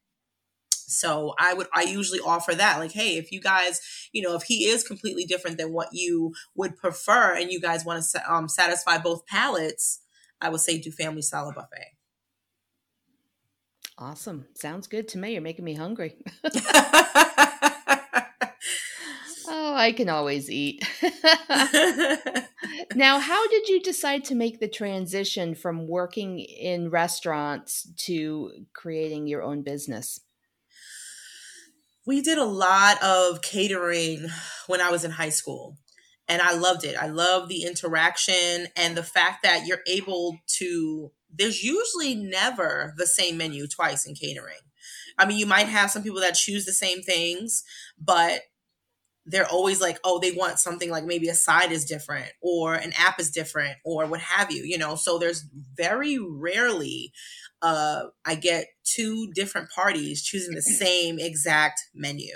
So 0.70 1.34
i 1.38 1.54
would 1.54 1.68
i 1.74 1.82
usually 1.82 2.20
offer 2.20 2.54
that 2.54 2.78
like 2.78 2.92
hey 2.92 3.16
if 3.16 3.32
you 3.32 3.40
guys 3.40 3.80
you 4.12 4.22
know 4.22 4.34
if 4.34 4.44
he 4.44 4.66
is 4.66 4.84
completely 4.84 5.24
different 5.24 5.58
than 5.58 5.72
what 5.72 5.88
you 5.92 6.34
would 6.54 6.76
prefer 6.76 7.34
and 7.34 7.50
you 7.50 7.60
guys 7.60 7.84
want 7.84 8.04
to 8.04 8.32
um, 8.32 8.48
satisfy 8.48 8.98
both 8.98 9.26
palates 9.26 10.00
i 10.40 10.48
would 10.48 10.60
say 10.60 10.78
do 10.78 10.90
family 10.90 11.22
style 11.22 11.52
buffet 11.54 11.96
awesome 13.98 14.46
sounds 14.54 14.86
good 14.86 15.06
to 15.08 15.18
me 15.18 15.32
you're 15.32 15.42
making 15.42 15.64
me 15.64 15.74
hungry 15.74 16.16
Oh, 19.54 19.74
I 19.74 19.92
can 19.92 20.08
always 20.08 20.50
eat. 20.50 20.82
now, 22.94 23.18
how 23.18 23.46
did 23.48 23.68
you 23.68 23.80
decide 23.82 24.24
to 24.24 24.34
make 24.34 24.60
the 24.60 24.68
transition 24.68 25.54
from 25.54 25.86
working 25.86 26.40
in 26.40 26.90
restaurants 26.90 27.88
to 28.06 28.52
creating 28.74 29.26
your 29.26 29.42
own 29.42 29.62
business? 29.62 30.20
We 32.06 32.22
did 32.22 32.38
a 32.38 32.44
lot 32.44 33.02
of 33.02 33.42
catering 33.42 34.26
when 34.66 34.80
I 34.80 34.90
was 34.90 35.04
in 35.04 35.12
high 35.12 35.28
school, 35.28 35.76
and 36.28 36.42
I 36.42 36.54
loved 36.54 36.84
it. 36.84 36.96
I 37.00 37.06
love 37.06 37.48
the 37.48 37.64
interaction 37.64 38.68
and 38.76 38.96
the 38.96 39.02
fact 39.02 39.42
that 39.42 39.66
you're 39.66 39.82
able 39.86 40.38
to, 40.58 41.12
there's 41.32 41.62
usually 41.62 42.14
never 42.14 42.94
the 42.96 43.06
same 43.06 43.36
menu 43.36 43.66
twice 43.66 44.06
in 44.06 44.14
catering. 44.14 44.60
I 45.18 45.26
mean, 45.26 45.38
you 45.38 45.46
might 45.46 45.68
have 45.68 45.90
some 45.90 46.02
people 46.02 46.20
that 46.20 46.34
choose 46.34 46.64
the 46.64 46.72
same 46.72 47.02
things, 47.02 47.64
but 47.98 48.42
they're 49.24 49.46
always 49.46 49.80
like, 49.80 49.98
oh, 50.04 50.18
they 50.18 50.32
want 50.32 50.58
something 50.58 50.90
like 50.90 51.04
maybe 51.04 51.28
a 51.28 51.34
side 51.34 51.70
is 51.70 51.84
different 51.84 52.32
or 52.40 52.74
an 52.74 52.92
app 52.98 53.20
is 53.20 53.30
different 53.30 53.76
or 53.84 54.06
what 54.06 54.20
have 54.20 54.50
you, 54.50 54.64
you 54.64 54.76
know. 54.76 54.96
So 54.96 55.18
there's 55.18 55.44
very 55.76 56.18
rarely 56.18 57.12
uh 57.60 58.06
I 58.24 58.34
get 58.34 58.66
two 58.82 59.30
different 59.32 59.70
parties 59.70 60.22
choosing 60.22 60.54
the 60.54 60.62
same 60.84 61.18
exact 61.20 61.80
menu. 61.94 62.34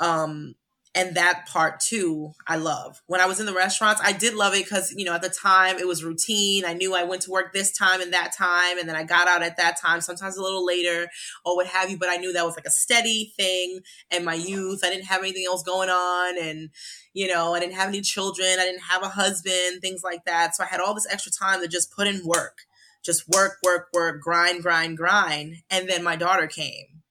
Um 0.00 0.54
and 0.94 1.16
that 1.16 1.46
part 1.46 1.80
too 1.80 2.32
i 2.46 2.56
love. 2.56 3.02
When 3.06 3.20
i 3.20 3.26
was 3.26 3.40
in 3.40 3.46
the 3.46 3.54
restaurants 3.54 4.00
i 4.04 4.12
did 4.12 4.34
love 4.34 4.54
it 4.54 4.64
because 4.64 4.92
you 4.92 5.04
know 5.04 5.14
at 5.14 5.22
the 5.22 5.28
time 5.28 5.78
it 5.78 5.86
was 5.86 6.04
routine. 6.04 6.64
I 6.64 6.74
knew 6.74 6.94
i 6.94 7.04
went 7.04 7.22
to 7.22 7.30
work 7.30 7.52
this 7.52 7.72
time 7.76 8.00
and 8.00 8.12
that 8.12 8.32
time 8.36 8.78
and 8.78 8.88
then 8.88 8.96
i 8.96 9.02
got 9.02 9.28
out 9.28 9.42
at 9.42 9.56
that 9.56 9.80
time 9.80 10.00
sometimes 10.00 10.36
a 10.36 10.42
little 10.42 10.64
later 10.64 11.08
or 11.44 11.56
what 11.56 11.66
have 11.66 11.90
you 11.90 11.98
but 11.98 12.08
i 12.08 12.16
knew 12.16 12.32
that 12.32 12.44
was 12.44 12.56
like 12.56 12.66
a 12.66 12.70
steady 12.70 13.32
thing 13.36 13.80
and 14.10 14.24
my 14.24 14.34
youth. 14.34 14.80
I 14.84 14.90
didn't 14.90 15.06
have 15.06 15.20
anything 15.20 15.44
else 15.46 15.62
going 15.62 15.88
on 15.88 16.38
and 16.42 16.70
you 17.12 17.28
know 17.28 17.54
i 17.54 17.60
didn't 17.60 17.74
have 17.74 17.88
any 17.88 18.00
children 18.00 18.46
i 18.58 18.64
didn't 18.64 18.82
have 18.82 19.02
a 19.02 19.08
husband 19.08 19.80
things 19.80 20.02
like 20.02 20.24
that. 20.24 20.54
So 20.54 20.64
i 20.64 20.66
had 20.66 20.80
all 20.80 20.94
this 20.94 21.10
extra 21.10 21.32
time 21.32 21.60
to 21.60 21.68
just 21.68 21.92
put 21.94 22.06
in 22.06 22.22
work 22.24 22.62
just 23.02 23.28
work 23.28 23.58
work 23.64 23.88
work 23.92 24.20
grind 24.20 24.62
grind 24.62 24.96
grind 24.96 25.56
and 25.70 25.88
then 25.88 26.02
my 26.02 26.16
daughter 26.16 26.46
came 26.46 27.01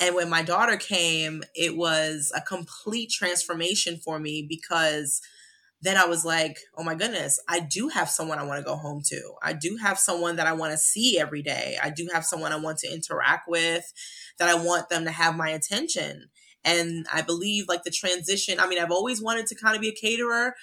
and 0.00 0.14
when 0.14 0.30
my 0.30 0.42
daughter 0.42 0.78
came, 0.78 1.42
it 1.54 1.76
was 1.76 2.32
a 2.34 2.40
complete 2.40 3.10
transformation 3.10 3.98
for 4.02 4.18
me 4.18 4.46
because 4.48 5.20
then 5.82 5.96
I 5.96 6.06
was 6.06 6.24
like, 6.24 6.58
oh 6.76 6.82
my 6.82 6.94
goodness, 6.94 7.40
I 7.48 7.60
do 7.60 7.88
have 7.88 8.08
someone 8.08 8.38
I 8.38 8.44
want 8.44 8.58
to 8.58 8.64
go 8.64 8.76
home 8.76 9.02
to. 9.06 9.34
I 9.42 9.52
do 9.52 9.78
have 9.82 9.98
someone 9.98 10.36
that 10.36 10.46
I 10.46 10.52
want 10.52 10.72
to 10.72 10.78
see 10.78 11.18
every 11.18 11.42
day. 11.42 11.78
I 11.82 11.90
do 11.90 12.08
have 12.12 12.24
someone 12.24 12.52
I 12.52 12.56
want 12.56 12.78
to 12.78 12.92
interact 12.92 13.48
with, 13.48 13.92
that 14.38 14.48
I 14.48 14.54
want 14.54 14.88
them 14.88 15.04
to 15.04 15.10
have 15.10 15.36
my 15.36 15.50
attention. 15.50 16.28
And 16.64 17.06
I 17.12 17.22
believe 17.22 17.66
like 17.68 17.84
the 17.84 17.90
transition, 17.90 18.58
I 18.58 18.68
mean, 18.68 18.78
I've 18.78 18.90
always 18.90 19.22
wanted 19.22 19.46
to 19.48 19.54
kind 19.54 19.74
of 19.74 19.82
be 19.82 19.88
a 19.88 19.92
caterer. 19.92 20.54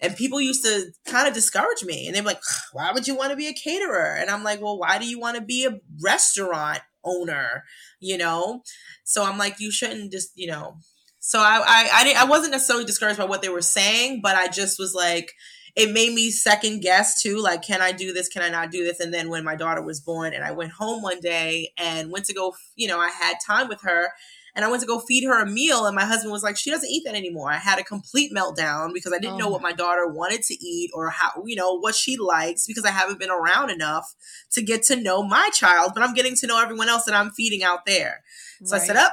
And 0.00 0.16
people 0.16 0.40
used 0.40 0.64
to 0.64 0.86
kind 1.06 1.26
of 1.26 1.34
discourage 1.34 1.82
me. 1.84 2.06
And 2.06 2.14
they're 2.14 2.22
like, 2.22 2.40
why 2.72 2.92
would 2.92 3.08
you 3.08 3.16
want 3.16 3.30
to 3.30 3.36
be 3.36 3.48
a 3.48 3.52
caterer? 3.52 4.16
And 4.20 4.30
I'm 4.30 4.44
like, 4.44 4.60
well, 4.60 4.78
why 4.78 4.98
do 4.98 5.06
you 5.06 5.18
want 5.18 5.36
to 5.36 5.42
be 5.42 5.64
a 5.64 5.80
restaurant 6.00 6.80
owner, 7.04 7.64
you 8.00 8.18
know? 8.18 8.62
So 9.04 9.24
I'm 9.24 9.38
like, 9.38 9.60
you 9.60 9.70
shouldn't 9.70 10.12
just, 10.12 10.30
you 10.34 10.46
know. 10.46 10.76
So 11.20 11.38
I, 11.38 11.62
I, 11.66 11.88
I, 11.92 12.04
didn't, 12.04 12.20
I 12.20 12.24
wasn't 12.24 12.52
necessarily 12.52 12.84
discouraged 12.84 13.18
by 13.18 13.24
what 13.24 13.42
they 13.42 13.48
were 13.48 13.62
saying, 13.62 14.20
but 14.22 14.36
I 14.36 14.48
just 14.48 14.78
was 14.78 14.94
like, 14.94 15.32
it 15.76 15.92
made 15.92 16.14
me 16.14 16.30
second 16.30 16.82
guess 16.82 17.20
too 17.20 17.38
like 17.38 17.62
can 17.62 17.82
i 17.82 17.90
do 17.90 18.12
this 18.12 18.28
can 18.28 18.42
i 18.42 18.48
not 18.48 18.70
do 18.70 18.84
this 18.84 19.00
and 19.00 19.12
then 19.12 19.28
when 19.28 19.42
my 19.44 19.56
daughter 19.56 19.82
was 19.82 20.00
born 20.00 20.32
and 20.32 20.44
i 20.44 20.52
went 20.52 20.72
home 20.72 21.02
one 21.02 21.20
day 21.20 21.68
and 21.76 22.12
went 22.12 22.24
to 22.24 22.32
go 22.32 22.54
you 22.76 22.86
know 22.86 23.00
i 23.00 23.08
had 23.08 23.34
time 23.44 23.68
with 23.68 23.80
her 23.82 24.08
and 24.54 24.64
I 24.64 24.70
went 24.70 24.80
to 24.82 24.86
go 24.86 25.00
feed 25.00 25.24
her 25.24 25.42
a 25.42 25.46
meal, 25.46 25.86
and 25.86 25.96
my 25.96 26.04
husband 26.04 26.32
was 26.32 26.42
like, 26.42 26.56
"She 26.56 26.70
doesn't 26.70 26.88
eat 26.88 27.02
that 27.04 27.14
anymore." 27.14 27.50
I 27.50 27.58
had 27.58 27.78
a 27.78 27.84
complete 27.84 28.32
meltdown 28.32 28.92
because 28.92 29.12
I 29.12 29.18
didn't 29.18 29.34
oh. 29.34 29.38
know 29.38 29.48
what 29.48 29.62
my 29.62 29.72
daughter 29.72 30.06
wanted 30.06 30.42
to 30.42 30.54
eat 30.54 30.90
or 30.94 31.10
how 31.10 31.42
you 31.44 31.56
know 31.56 31.78
what 31.78 31.94
she 31.94 32.16
likes 32.16 32.66
because 32.66 32.84
I 32.84 32.90
haven't 32.90 33.18
been 33.18 33.30
around 33.30 33.70
enough 33.70 34.14
to 34.52 34.62
get 34.62 34.82
to 34.84 34.96
know 34.96 35.22
my 35.22 35.50
child, 35.52 35.92
but 35.94 36.02
I'm 36.02 36.14
getting 36.14 36.36
to 36.36 36.46
know 36.46 36.62
everyone 36.62 36.88
else 36.88 37.04
that 37.04 37.14
I'm 37.14 37.30
feeding 37.30 37.62
out 37.62 37.86
there. 37.86 38.22
So 38.64 38.76
right. 38.76 38.82
I 38.82 38.86
set 38.86 38.96
up 38.96 39.12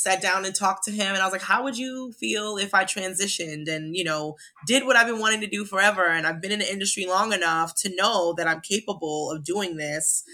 sat 0.00 0.22
down 0.22 0.44
and 0.44 0.54
talked 0.54 0.84
to 0.84 0.90
him 0.90 1.08
and 1.14 1.18
I 1.18 1.24
was 1.24 1.32
like, 1.32 1.42
how 1.42 1.64
would 1.64 1.76
you 1.76 2.12
feel 2.12 2.56
if 2.56 2.74
I 2.74 2.84
transitioned 2.84 3.68
and, 3.68 3.94
you 3.94 4.04
know, 4.04 4.36
did 4.66 4.86
what 4.86 4.96
I've 4.96 5.06
been 5.06 5.18
wanting 5.18 5.40
to 5.40 5.46
do 5.46 5.64
forever 5.64 6.06
and 6.06 6.26
I've 6.26 6.40
been 6.40 6.52
in 6.52 6.60
the 6.60 6.72
industry 6.72 7.06
long 7.06 7.32
enough 7.32 7.74
to 7.82 7.94
know 7.94 8.34
that 8.38 8.46
I'm 8.46 8.60
capable 8.60 9.30
of 9.30 9.44
doing 9.44 9.76
this 9.76 10.24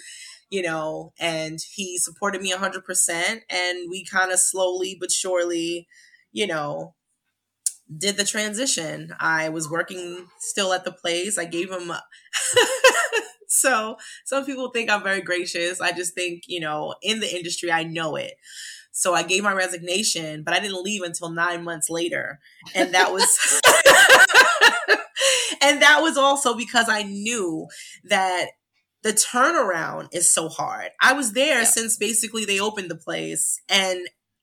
you 0.50 0.62
know, 0.62 1.12
and 1.18 1.58
he 1.74 1.98
supported 1.98 2.40
me 2.40 2.52
100%. 2.52 3.40
And 3.50 3.90
we 3.90 4.04
kind 4.04 4.32
of 4.32 4.38
slowly 4.38 4.96
but 4.98 5.10
surely, 5.10 5.88
you 6.32 6.46
know, 6.46 6.94
did 7.96 8.16
the 8.16 8.24
transition. 8.24 9.12
I 9.20 9.48
was 9.48 9.70
working 9.70 10.26
still 10.38 10.72
at 10.72 10.84
the 10.84 10.92
place. 10.92 11.38
I 11.38 11.44
gave 11.44 11.70
him. 11.70 11.92
so 13.48 13.96
some 14.24 14.44
people 14.44 14.70
think 14.70 14.90
I'm 14.90 15.02
very 15.02 15.20
gracious. 15.20 15.80
I 15.80 15.92
just 15.92 16.14
think, 16.14 16.44
you 16.46 16.60
know, 16.60 16.94
in 17.02 17.20
the 17.20 17.34
industry, 17.34 17.70
I 17.70 17.84
know 17.84 18.16
it. 18.16 18.34
So 18.92 19.14
I 19.14 19.24
gave 19.24 19.42
my 19.42 19.52
resignation, 19.52 20.42
but 20.42 20.54
I 20.54 20.60
didn't 20.60 20.82
leave 20.82 21.02
until 21.02 21.28
nine 21.28 21.62
months 21.64 21.90
later. 21.90 22.40
And 22.74 22.94
that 22.94 23.12
was. 23.12 23.26
and 25.62 25.82
that 25.82 26.00
was 26.00 26.16
also 26.16 26.56
because 26.56 26.88
I 26.88 27.02
knew 27.02 27.66
that 28.04 28.46
the 29.06 29.12
turnaround 29.12 30.08
is 30.12 30.28
so 30.28 30.48
hard. 30.48 30.88
I 31.00 31.12
was 31.12 31.32
there 31.32 31.60
yeah. 31.60 31.64
since 31.64 31.96
basically 31.96 32.44
they 32.44 32.58
opened 32.58 32.90
the 32.90 32.96
place 32.96 33.60
and 33.68 34.00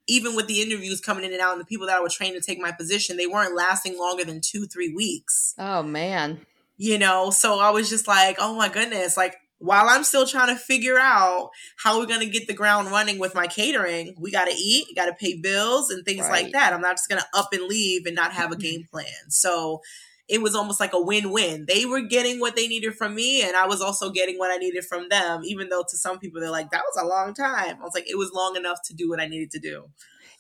even 0.08 0.38
with 0.38 0.48
the 0.48 0.62
interviews 0.62 1.02
coming 1.02 1.26
in 1.26 1.34
and 1.34 1.42
out 1.42 1.52
and 1.52 1.60
the 1.60 1.66
people 1.66 1.88
that 1.88 1.98
I 1.98 2.00
was 2.00 2.14
trained 2.14 2.36
to 2.36 2.42
take 2.42 2.60
my 2.60 2.72
position, 2.72 3.18
they 3.18 3.28
weren't 3.28 3.58
lasting 3.58 4.00
longer 4.00 4.24
than 4.24 4.40
two, 4.40 4.66
three 4.66 4.94
weeks. 4.94 5.54
Oh 5.58 5.84
man. 5.84 6.46
You 6.78 6.98
know, 6.98 7.30
so 7.30 7.60
I 7.60 7.72
was 7.72 7.90
just 7.90 8.08
like, 8.08 8.38
oh 8.40 8.56
my 8.56 8.70
goodness, 8.70 9.18
like 9.18 9.36
while 9.58 9.90
I'm 9.90 10.06
still 10.06 10.26
trying 10.26 10.56
to 10.56 10.56
figure 10.56 10.98
out 10.98 11.50
how 11.76 12.00
we're 12.00 12.06
gonna 12.06 12.26
get 12.26 12.48
the 12.48 12.54
ground 12.54 12.90
running 12.90 13.20
with 13.20 13.36
my 13.36 13.48
catering, 13.48 14.16
we 14.18 14.32
gotta 14.32 14.56
eat, 14.58 14.88
gotta 14.96 15.14
pay 15.14 15.42
bills 15.42 15.90
and 15.90 16.06
things 16.06 16.22
right. 16.22 16.44
like 16.44 16.54
that. 16.54 16.72
I'm 16.72 16.80
not 16.80 16.96
just 16.96 17.10
gonna 17.10 17.26
up 17.34 17.50
and 17.52 17.64
leave 17.64 18.06
and 18.06 18.16
not 18.16 18.32
have 18.32 18.54
a 18.54 18.56
mm-hmm. 18.56 18.62
game 18.62 18.88
plan. 18.90 19.28
So 19.28 19.82
it 20.30 20.42
was 20.42 20.56
almost 20.56 20.80
like 20.80 20.94
a 20.94 21.02
win-win. 21.02 21.66
They 21.68 21.86
were 21.86 22.02
getting 22.02 22.40
what 22.40 22.56
they 22.56 22.68
needed 22.68 22.96
from 22.96 23.14
me 23.16 23.44
and 23.44 23.56
I 23.56 23.68
was 23.68 23.82
also 23.82 24.10
getting 24.10 24.38
what 24.38 24.52
I 24.52 24.58
needed 24.58 24.86
from 24.86 25.10
them, 25.10 25.42
even 25.46 25.70
though 25.70 25.84
to 25.88 25.98
some 25.98 26.20
people 26.20 26.40
they're 26.40 26.50
like, 26.50 26.72
that 26.72 26.84
was 26.84 27.04
a 27.04 27.08
long 27.08 27.34
time. 27.34 27.78
I 27.80 27.84
was 27.84 27.94
like, 27.94 28.10
it 28.10 28.18
was 28.18 28.32
long 28.32 28.56
enough 28.56 28.80
to 28.86 28.94
do 28.94 29.10
what 29.10 29.20
I 29.20 29.28
needed 29.28 29.52
to 29.52 29.60
do. 29.60 29.90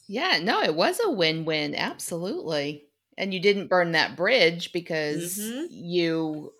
Yeah, 0.07 0.39
no, 0.41 0.61
it 0.61 0.75
was 0.75 0.99
a 1.03 1.11
win-win, 1.11 1.75
absolutely. 1.75 2.85
And 3.17 3.33
you 3.33 3.39
didn't 3.39 3.69
burn 3.69 3.91
that 3.91 4.15
bridge 4.15 4.71
because 4.71 5.37
mm-hmm. 5.37 5.65
you 5.69 6.53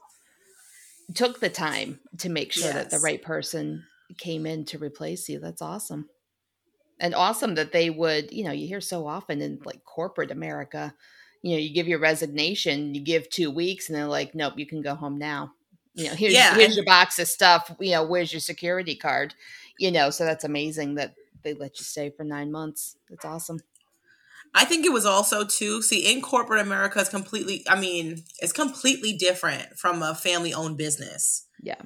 took 1.14 1.40
the 1.40 1.50
time 1.50 2.00
to 2.20 2.30
make 2.30 2.52
sure 2.52 2.66
yes. 2.66 2.74
that 2.74 2.90
the 2.90 3.00
right 3.00 3.22
person 3.22 3.86
came 4.18 4.46
in 4.46 4.66
to 4.66 4.78
replace 4.78 5.28
you. 5.30 5.40
That's 5.40 5.62
awesome. 5.62 6.10
And 7.00 7.16
awesome 7.16 7.56
that 7.56 7.72
they 7.72 7.90
would, 7.90 8.32
you 8.32 8.44
know, 8.44 8.52
you 8.52 8.68
hear 8.68 8.82
so 8.82 9.08
often 9.08 9.42
in 9.42 9.60
like 9.66 9.84
corporate 9.84 10.32
America, 10.32 10.94
you 11.44 11.52
know, 11.52 11.58
you 11.58 11.72
give 11.72 11.88
your 11.88 12.00
resignation, 12.00 12.96
you 12.96 13.02
give 13.02 13.30
two 13.30 13.52
weeks, 13.52 13.88
and 13.88 13.96
they're 13.96 14.08
like, 14.08 14.34
nope, 14.34 14.54
you 14.58 14.66
can 14.66 14.82
go 14.82 14.96
home 14.96 15.20
now. 15.20 15.54
You 15.94 16.06
know, 16.06 16.16
here's, 16.16 16.34
yeah, 16.34 16.56
here's 16.56 16.76
your 16.76 16.86
box 16.86 17.20
of 17.20 17.28
stuff. 17.28 17.72
You 17.80 17.92
know, 17.92 18.04
where's 18.04 18.34
your 18.34 18.40
security 18.40 18.96
card? 18.96 19.36
You 19.78 19.92
know, 19.92 20.10
so 20.10 20.26
that's 20.26 20.44
amazing 20.44 20.96
that 20.96 21.14
they 21.44 21.54
let 21.54 21.78
you 21.78 21.84
stay 21.84 22.10
for 22.10 22.24
nine 22.24 22.52
months. 22.52 22.96
That's 23.10 23.26
awesome. 23.26 23.60
I 24.56 24.66
think 24.66 24.86
it 24.86 24.92
was 24.92 25.06
also 25.06 25.46
too. 25.46 25.84
See, 25.84 26.12
in 26.12 26.22
corporate 26.22 26.62
America, 26.62 27.00
it's 27.00 27.10
completely. 27.10 27.64
I 27.70 27.80
mean, 27.80 28.24
it's 28.40 28.54
completely 28.54 29.14
different 29.14 29.78
from 29.78 30.02
a 30.02 30.16
family-owned 30.16 30.78
business. 30.78 31.46
Yeah 31.62 31.82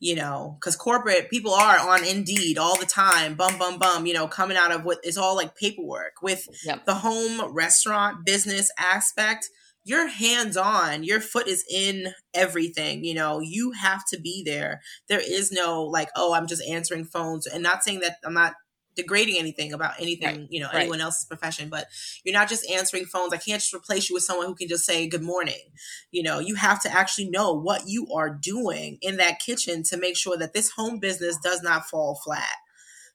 you 0.00 0.14
know, 0.14 0.56
because 0.60 0.76
corporate 0.76 1.30
people 1.30 1.52
are 1.52 1.78
on 1.78 2.04
Indeed 2.04 2.58
all 2.58 2.78
the 2.78 2.86
time, 2.86 3.34
bum, 3.34 3.58
bum, 3.58 3.78
bum, 3.78 4.06
you 4.06 4.14
know, 4.14 4.28
coming 4.28 4.56
out 4.56 4.72
of 4.72 4.84
what 4.84 4.98
is 5.02 5.18
all 5.18 5.34
like 5.34 5.56
paperwork. 5.56 6.22
With 6.22 6.46
yep. 6.64 6.84
the 6.86 6.94
home 6.94 7.52
restaurant 7.52 8.24
business 8.24 8.70
aspect, 8.78 9.48
you're 9.84 10.08
hands 10.08 10.56
on, 10.56 11.02
your 11.02 11.20
foot 11.20 11.48
is 11.48 11.64
in 11.70 12.12
everything, 12.34 13.04
you 13.04 13.14
know, 13.14 13.40
you 13.40 13.72
have 13.72 14.04
to 14.10 14.20
be 14.20 14.42
there. 14.44 14.80
There 15.08 15.20
is 15.20 15.50
no 15.50 15.82
like, 15.82 16.10
oh, 16.14 16.34
I'm 16.34 16.46
just 16.46 16.62
answering 16.68 17.04
phones 17.04 17.46
and 17.46 17.62
not 17.62 17.82
saying 17.82 18.00
that 18.00 18.16
I'm 18.24 18.34
not 18.34 18.54
degrading 18.98 19.38
anything 19.38 19.72
about 19.72 19.94
anything, 19.98 20.40
right. 20.40 20.48
you 20.50 20.60
know, 20.60 20.66
right. 20.66 20.82
anyone 20.82 21.00
else's 21.00 21.24
profession, 21.24 21.70
but 21.70 21.86
you're 22.24 22.34
not 22.34 22.48
just 22.48 22.68
answering 22.68 23.06
phones. 23.06 23.32
I 23.32 23.38
can't 23.38 23.62
just 23.62 23.72
replace 23.72 24.10
you 24.10 24.14
with 24.14 24.24
someone 24.24 24.46
who 24.46 24.54
can 24.54 24.68
just 24.68 24.84
say 24.84 25.08
good 25.08 25.22
morning. 25.22 25.70
You 26.10 26.24
know, 26.24 26.40
you 26.40 26.56
have 26.56 26.82
to 26.82 26.92
actually 26.92 27.30
know 27.30 27.54
what 27.54 27.82
you 27.86 28.08
are 28.12 28.28
doing 28.28 28.98
in 29.00 29.16
that 29.16 29.38
kitchen 29.38 29.82
to 29.84 29.96
make 29.96 30.16
sure 30.16 30.36
that 30.36 30.52
this 30.52 30.70
home 30.70 30.98
business 30.98 31.38
does 31.42 31.62
not 31.62 31.86
fall 31.86 32.20
flat. 32.24 32.56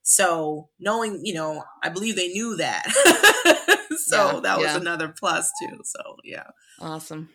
So 0.04 0.70
knowing, 0.80 1.22
you 1.26 1.34
know, 1.34 1.64
I 1.84 1.90
believe 1.90 2.16
they 2.16 2.30
knew 2.30 2.58
that. 2.58 2.90
so 4.06 4.36
yeah, 4.36 4.40
that 4.42 4.58
was 4.58 4.68
yeah. 4.68 4.78
another 4.78 5.10
plus 5.10 5.52
too. 5.62 5.80
So 5.84 6.18
yeah. 6.24 6.48
Awesome. 6.80 7.30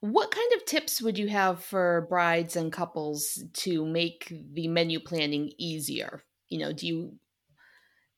What 0.00 0.30
kind 0.30 0.52
of 0.56 0.64
tips 0.64 1.02
would 1.02 1.18
you 1.18 1.28
have 1.28 1.62
for 1.62 2.06
brides 2.08 2.56
and 2.56 2.72
couples 2.72 3.44
to 3.52 3.84
make 3.84 4.32
the 4.52 4.68
menu 4.68 5.00
planning 5.00 5.52
easier? 5.58 6.22
You 6.48 6.58
know, 6.58 6.72
do 6.72 6.86
you 6.86 7.12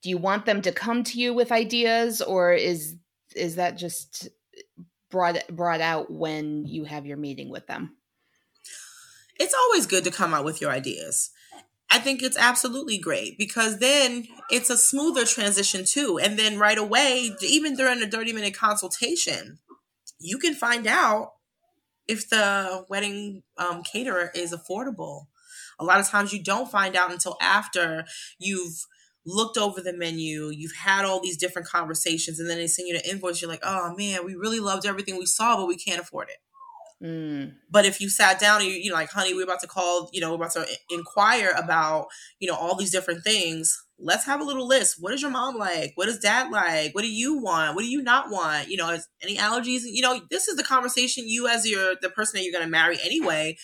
do 0.03 0.11
you 0.11 0.19
want 0.19 0.47
them 0.47 0.63
to 0.63 0.73
come 0.73 1.05
to 1.05 1.19
you 1.19 1.33
with 1.33 1.53
ideas 1.53 2.21
or 2.21 2.53
is 2.53 2.97
is 3.35 3.57
that 3.57 3.79
just 3.79 4.29
brought 5.11 5.47
brought 5.49 5.81
out 5.81 6.11
when 6.11 6.67
you 6.67 6.85
have 6.85 7.07
your 7.07 7.17
meeting 7.17 7.51
with 7.51 7.67
them? 7.67 7.97
It's 9.39 9.55
always 9.55 9.87
good 9.87 10.05
to 10.05 10.11
come 10.11 10.35
out 10.35 10.45
with 10.45 10.61
your 10.61 10.71
ideas. 10.71 11.31
I 11.91 11.99
think 11.99 12.23
it's 12.23 12.39
absolutely 12.39 12.97
great 12.97 13.37
because 13.39 13.79
then 13.79 14.27
it's 14.51 14.71
a 14.71 14.79
smoother 14.79 15.27
transition 15.27 15.85
too 15.85 16.19
and 16.19 16.39
then 16.39 16.59
right 16.59 16.79
away 16.79 17.31
even 17.43 17.77
during 17.77 18.03
a 18.03 18.07
30 18.07 18.33
minute 18.33 18.55
consultation 18.55 19.59
you 20.19 20.39
can 20.39 20.55
find 20.55 20.87
out 20.87 21.33
if 22.09 22.29
the 22.29 22.85
wedding 22.89 23.43
um, 23.59 23.83
caterer 23.83 24.31
is 24.35 24.53
affordable. 24.55 25.27
A 25.79 25.85
lot 25.85 26.01
of 26.01 26.09
times 26.09 26.33
you 26.33 26.43
don't 26.43 26.71
find 26.71 26.97
out 26.97 27.13
until 27.13 27.37
after 27.41 28.05
you've 28.39 28.87
looked 29.25 29.57
over 29.57 29.81
the 29.81 29.93
menu, 29.93 30.50
you've 30.50 30.75
had 30.75 31.05
all 31.05 31.21
these 31.21 31.37
different 31.37 31.69
conversations, 31.69 32.41
and 32.41 32.49
then 32.49 32.59
they 32.59 32.67
send 32.67 32.88
you 32.88 32.95
the 32.95 33.11
invoice. 33.11 33.41
You're 33.41 33.50
like, 33.50 33.62
oh 33.62 33.95
man, 33.97 34.25
we 34.25 34.35
really 34.35 34.61
loved 34.61 34.87
everything 34.87 35.19
we 35.19 35.26
saw, 35.26 35.57
but 35.57 35.69
we 35.69 35.76
can't 35.76 36.00
afford 36.00 36.29
it. 36.29 36.38
Mm. 37.05 37.55
But 37.71 37.85
if 37.85 38.00
you 38.00 38.09
sat 38.09 38.38
down 38.38 38.61
and 38.61 38.71
you, 38.71 38.76
you 38.76 38.91
know, 38.91 38.97
like, 38.97 39.11
honey, 39.11 39.35
we're 39.35 39.45
about 39.45 39.61
to 39.61 39.67
call, 39.67 40.09
you 40.12 40.21
know, 40.21 40.31
we're 40.31 40.37
about 40.37 40.52
to 40.52 40.67
inquire 40.91 41.52
about, 41.57 42.07
you 42.38 42.49
know, 42.49 42.55
all 42.55 42.76
these 42.76 42.93
different 42.93 43.25
things. 43.25 43.76
Let's 43.99 44.25
have 44.26 44.41
a 44.41 44.45
little 44.45 44.67
list. 44.67 44.97
What 45.00 45.12
is 45.12 45.23
your 45.23 45.31
mom 45.31 45.57
like? 45.57 45.93
What 45.97 46.09
is 46.09 46.19
dad 46.19 46.50
like? 46.50 46.95
What 46.95 47.02
do 47.02 47.12
you 47.12 47.38
want? 47.38 47.75
What 47.75 47.83
do 47.83 47.88
you 47.88 48.02
not 48.02 48.31
want? 48.31 48.69
You 48.69 48.76
know, 48.76 48.91
is 48.91 49.09
any 49.23 49.37
allergies? 49.37 49.83
You 49.85 50.02
know, 50.02 50.21
this 50.31 50.49
is 50.49 50.57
the 50.57 50.64
conversation 50.64 51.29
you, 51.29 51.49
as 51.49 51.69
your 51.69 51.97
the 52.00 52.11
person 52.11 52.38
that 52.38 52.45
you're 52.45 52.52
going 52.52 52.64
to 52.64 52.71
marry 52.71 52.99
anyway, 53.05 53.57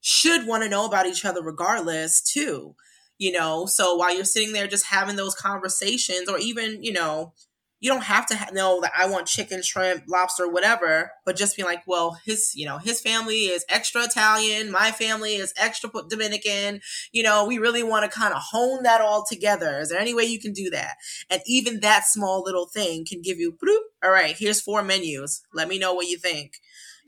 should 0.00 0.46
want 0.46 0.62
to 0.62 0.68
know 0.68 0.86
about 0.86 1.06
each 1.06 1.24
other 1.24 1.42
regardless, 1.42 2.20
too 2.20 2.74
you 3.18 3.32
know 3.32 3.66
so 3.66 3.96
while 3.96 4.14
you're 4.14 4.24
sitting 4.24 4.52
there 4.52 4.66
just 4.66 4.86
having 4.86 5.16
those 5.16 5.34
conversations 5.34 6.28
or 6.28 6.38
even 6.38 6.82
you 6.82 6.92
know 6.92 7.32
you 7.80 7.90
don't 7.90 8.04
have 8.04 8.26
to 8.26 8.36
ha- 8.36 8.50
know 8.52 8.80
that 8.80 8.92
I 8.96 9.06
want 9.06 9.26
chicken, 9.26 9.62
shrimp, 9.62 10.04
lobster, 10.08 10.48
whatever, 10.48 11.12
but 11.26 11.36
just 11.36 11.56
be 11.56 11.62
like, 11.62 11.82
well, 11.86 12.18
his, 12.24 12.52
you 12.54 12.64
know, 12.64 12.78
his 12.78 13.00
family 13.00 13.44
is 13.44 13.64
extra 13.68 14.02
Italian, 14.02 14.70
my 14.70 14.90
family 14.90 15.34
is 15.34 15.52
extra 15.58 15.90
Dominican. 16.08 16.80
You 17.12 17.22
know, 17.22 17.44
we 17.44 17.58
really 17.58 17.82
want 17.82 18.10
to 18.10 18.18
kind 18.18 18.32
of 18.32 18.42
hone 18.50 18.82
that 18.84 19.00
all 19.00 19.26
together. 19.28 19.78
Is 19.78 19.90
there 19.90 20.00
any 20.00 20.14
way 20.14 20.24
you 20.24 20.40
can 20.40 20.52
do 20.52 20.70
that? 20.70 20.96
And 21.28 21.42
even 21.46 21.80
that 21.80 22.06
small 22.06 22.42
little 22.42 22.66
thing 22.66 23.04
can 23.04 23.20
give 23.20 23.38
you, 23.38 23.56
all 24.02 24.10
right, 24.10 24.36
here's 24.36 24.60
four 24.60 24.82
menus. 24.82 25.42
Let 25.52 25.68
me 25.68 25.78
know 25.78 25.92
what 25.92 26.08
you 26.08 26.18
think. 26.18 26.54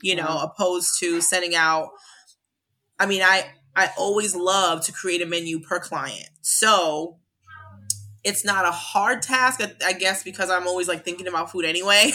You 0.01 0.15
know, 0.15 0.27
mm-hmm. 0.27 0.45
opposed 0.45 0.91
to 0.99 1.19
sending 1.19 1.55
out. 1.55 1.89
I 2.99 3.05
mean, 3.05 3.21
I 3.21 3.51
I 3.79 3.91
always 3.97 4.35
love 4.35 4.83
to 4.85 4.91
create 4.91 5.21
a 5.21 5.25
menu 5.25 5.59
per 5.59 5.79
client. 5.79 6.29
So 6.41 7.17
it's 8.23 8.43
not 8.43 8.65
a 8.65 8.71
hard 8.71 9.21
task, 9.21 9.61
I 9.85 9.93
guess, 9.93 10.23
because 10.23 10.49
I'm 10.49 10.67
always 10.67 10.89
like 10.89 11.05
thinking 11.05 11.27
about 11.27 11.51
food 11.51 11.63
anyway. 11.63 12.11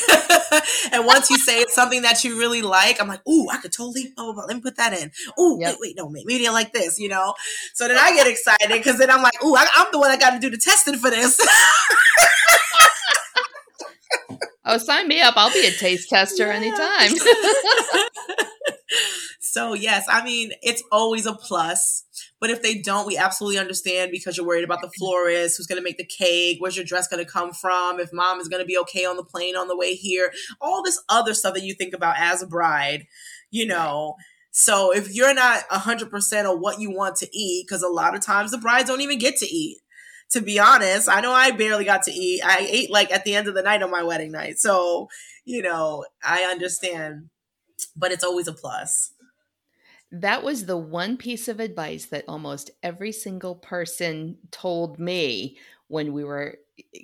and 0.93 1.07
once 1.07 1.31
you 1.31 1.39
say 1.39 1.61
it's 1.61 1.75
something 1.81 2.03
that 2.03 2.23
you 2.25 2.39
really 2.39 2.61
like, 2.61 3.01
I'm 3.01 3.09
like, 3.09 3.27
ooh, 3.27 3.49
I 3.51 3.57
could 3.57 3.73
totally, 3.73 4.13
oh, 4.19 4.35
let 4.47 4.55
me 4.55 4.61
put 4.61 4.77
that 4.77 4.93
in. 4.93 5.11
Ooh, 5.41 5.57
yep. 5.61 5.71
wait, 5.73 5.79
wait, 5.81 5.97
no, 5.97 6.11
maybe 6.11 6.47
I 6.47 6.51
like 6.51 6.73
this, 6.73 6.99
you 6.99 7.09
know? 7.09 7.35
So 7.73 7.89
then 7.89 7.97
I 7.99 8.15
get 8.15 8.27
excited 8.27 8.69
because 8.69 8.99
then 8.99 9.11
I'm 9.11 9.23
like, 9.23 9.43
ooh, 9.43 9.57
I, 9.57 9.67
am 9.77 9.87
the 9.93 9.99
one 9.99 10.11
that 10.11 10.21
got 10.21 10.35
to 10.35 10.39
do 10.39 10.51
the 10.51 10.59
testing 10.59 10.97
for 10.97 11.09
this. 11.09 11.41
oh, 14.67 14.77
sign 14.77 15.09
me 15.09 15.23
up. 15.23 15.35
I'll 15.37 15.53
be 15.53 15.67
a 15.67 15.71
taste 15.71 16.11
tester 16.11 16.49
yeah. 16.49 16.55
anytime. 16.55 17.15
So, 19.55 19.73
yes, 19.73 20.05
I 20.09 20.25
mean, 20.25 20.51
it's 20.63 20.83
always 20.91 21.27
a 21.27 21.33
plus. 21.33 22.03
But 22.41 22.51
if 22.51 22.61
they 22.61 22.79
don't, 22.79 23.07
we 23.07 23.17
absolutely 23.17 23.61
understand 23.61 24.11
because 24.11 24.37
you're 24.37 24.45
worried 24.45 24.65
about 24.65 24.83
the 24.83 24.91
florist, 24.99 25.57
who's 25.57 25.69
going 25.69 25.81
to 25.81 25.85
make 25.85 25.97
the 25.97 26.05
cake, 26.05 26.57
where's 26.59 26.75
your 26.75 26.85
dress 26.85 27.07
going 27.07 27.25
to 27.25 27.31
come 27.31 27.53
from, 27.53 28.01
if 28.01 28.13
mom 28.13 28.41
is 28.41 28.49
going 28.49 28.63
to 28.63 28.67
be 28.67 28.77
okay 28.79 29.05
on 29.05 29.15
the 29.17 29.23
plane 29.23 29.55
on 29.55 29.69
the 29.69 29.77
way 29.77 29.95
here, 29.95 30.33
all 30.61 30.83
this 30.83 31.01
other 31.09 31.35
stuff 31.35 31.55
that 31.55 31.63
you 31.63 31.73
think 31.73 31.95
about 31.95 32.17
as 32.19 32.43
a 32.43 32.49
bride, 32.49 33.07
you 33.53 33.65
know. 33.65 34.17
So 34.51 34.93
if 34.93 35.15
you're 35.15 35.33
not 35.33 35.69
100% 35.69 36.53
of 36.53 36.59
what 36.59 36.81
you 36.81 36.91
want 36.91 37.15
to 37.19 37.29
eat, 37.33 37.65
because 37.65 37.85
a 37.85 37.89
lot 37.89 38.17
of 38.17 38.23
times 38.23 38.51
the 38.51 38.59
brides 38.59 38.89
don't 38.89 39.03
even 39.03 39.21
get 39.21 39.37
to 39.37 39.47
eat. 39.47 39.79
To 40.33 40.41
be 40.41 40.59
honest, 40.59 41.09
I 41.09 41.21
know 41.21 41.31
I 41.33 41.53
barely 41.53 41.85
got 41.85 42.03
to 42.05 42.11
eat. 42.11 42.41
I 42.45 42.67
ate 42.69 42.91
like 42.91 43.13
at 43.13 43.25
the 43.25 43.37
end 43.37 43.47
of 43.47 43.55
the 43.55 43.63
night 43.63 43.85
on 43.85 43.93
my 43.93 44.03
wedding 44.03 44.33
night. 44.33 44.59
So, 44.59 45.07
you 45.45 45.63
know, 45.63 46.05
I 46.25 46.43
understand, 46.43 47.31
but 47.95 48.11
it's 48.11 48.25
always 48.25 48.49
a 48.49 48.53
plus. 48.53 49.13
That 50.15 50.45
was 50.45 50.67
the 50.67 50.77
one 50.77 51.17
piece 51.17 51.49
of 51.49 51.59
advice 51.59 52.07
that 52.07 52.25
almost 52.29 52.71
every 52.85 53.11
single 53.11 53.57
person 53.57 54.39
told 54.53 54.99
me 54.99 55.59
when 55.89 56.13
we 56.13 56.23
were 56.23 56.59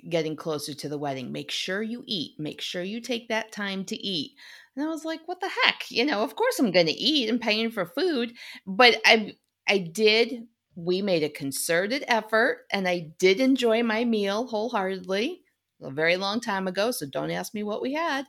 getting 0.07 0.35
closer 0.37 0.73
to 0.73 0.87
the 0.89 0.97
wedding. 0.97 1.31
Make 1.31 1.51
sure 1.51 1.81
you 1.81 2.03
eat. 2.07 2.39
Make 2.39 2.61
sure 2.61 2.83
you 2.83 3.01
take 3.01 3.27
that 3.27 3.51
time 3.51 3.83
to 3.85 3.97
eat. 3.97 4.35
And 4.75 4.85
I 4.85 4.87
was 4.87 5.03
like, 5.03 5.19
what 5.27 5.41
the 5.41 5.49
heck? 5.63 5.91
You 5.91 6.05
know, 6.05 6.23
of 6.23 6.37
course 6.37 6.57
I'm 6.57 6.71
going 6.71 6.85
to 6.85 6.93
eat. 6.93 7.29
I'm 7.29 7.39
paying 7.39 7.69
for 7.69 7.85
food. 7.85 8.33
But 8.65 9.01
I 9.05 9.35
I 9.67 9.79
did 9.79 10.47
we 10.75 11.01
made 11.01 11.23
a 11.23 11.29
concerted 11.29 12.05
effort 12.07 12.65
and 12.71 12.87
I 12.87 13.11
did 13.19 13.41
enjoy 13.41 13.83
my 13.83 14.05
meal 14.05 14.47
wholeheartedly 14.47 15.41
a 15.81 15.91
very 15.91 16.15
long 16.15 16.39
time 16.39 16.65
ago, 16.67 16.91
so 16.91 17.05
don't 17.05 17.31
ask 17.31 17.53
me 17.53 17.63
what 17.63 17.81
we 17.81 17.93
had. 17.93 18.25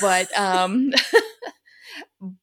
But 0.00 0.36
um 0.36 0.92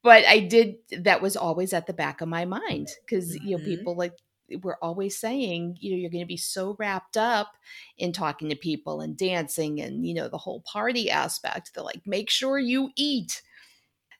but 0.02 0.24
I 0.26 0.40
did 0.40 0.76
that 0.98 1.22
was 1.22 1.36
always 1.36 1.72
at 1.72 1.86
the 1.86 1.92
back 1.92 2.20
of 2.20 2.28
my 2.28 2.44
mind 2.44 2.88
because 3.04 3.34
mm-hmm. 3.34 3.46
you 3.46 3.56
know 3.56 3.62
mm-hmm. 3.62 3.66
people 3.66 3.96
like 3.96 4.14
we're 4.62 4.78
always 4.82 5.18
saying 5.18 5.76
you 5.80 5.90
know 5.90 5.96
you're 5.96 6.10
going 6.10 6.24
to 6.24 6.26
be 6.26 6.36
so 6.36 6.76
wrapped 6.78 7.16
up 7.16 7.56
in 7.96 8.12
talking 8.12 8.50
to 8.50 8.56
people 8.56 9.00
and 9.00 9.16
dancing 9.16 9.80
and 9.80 10.06
you 10.06 10.14
know 10.14 10.28
the 10.28 10.38
whole 10.38 10.60
party 10.60 11.10
aspect 11.10 11.72
they're 11.74 11.84
like 11.84 12.02
make 12.06 12.28
sure 12.28 12.58
you 12.58 12.90
eat 12.96 13.42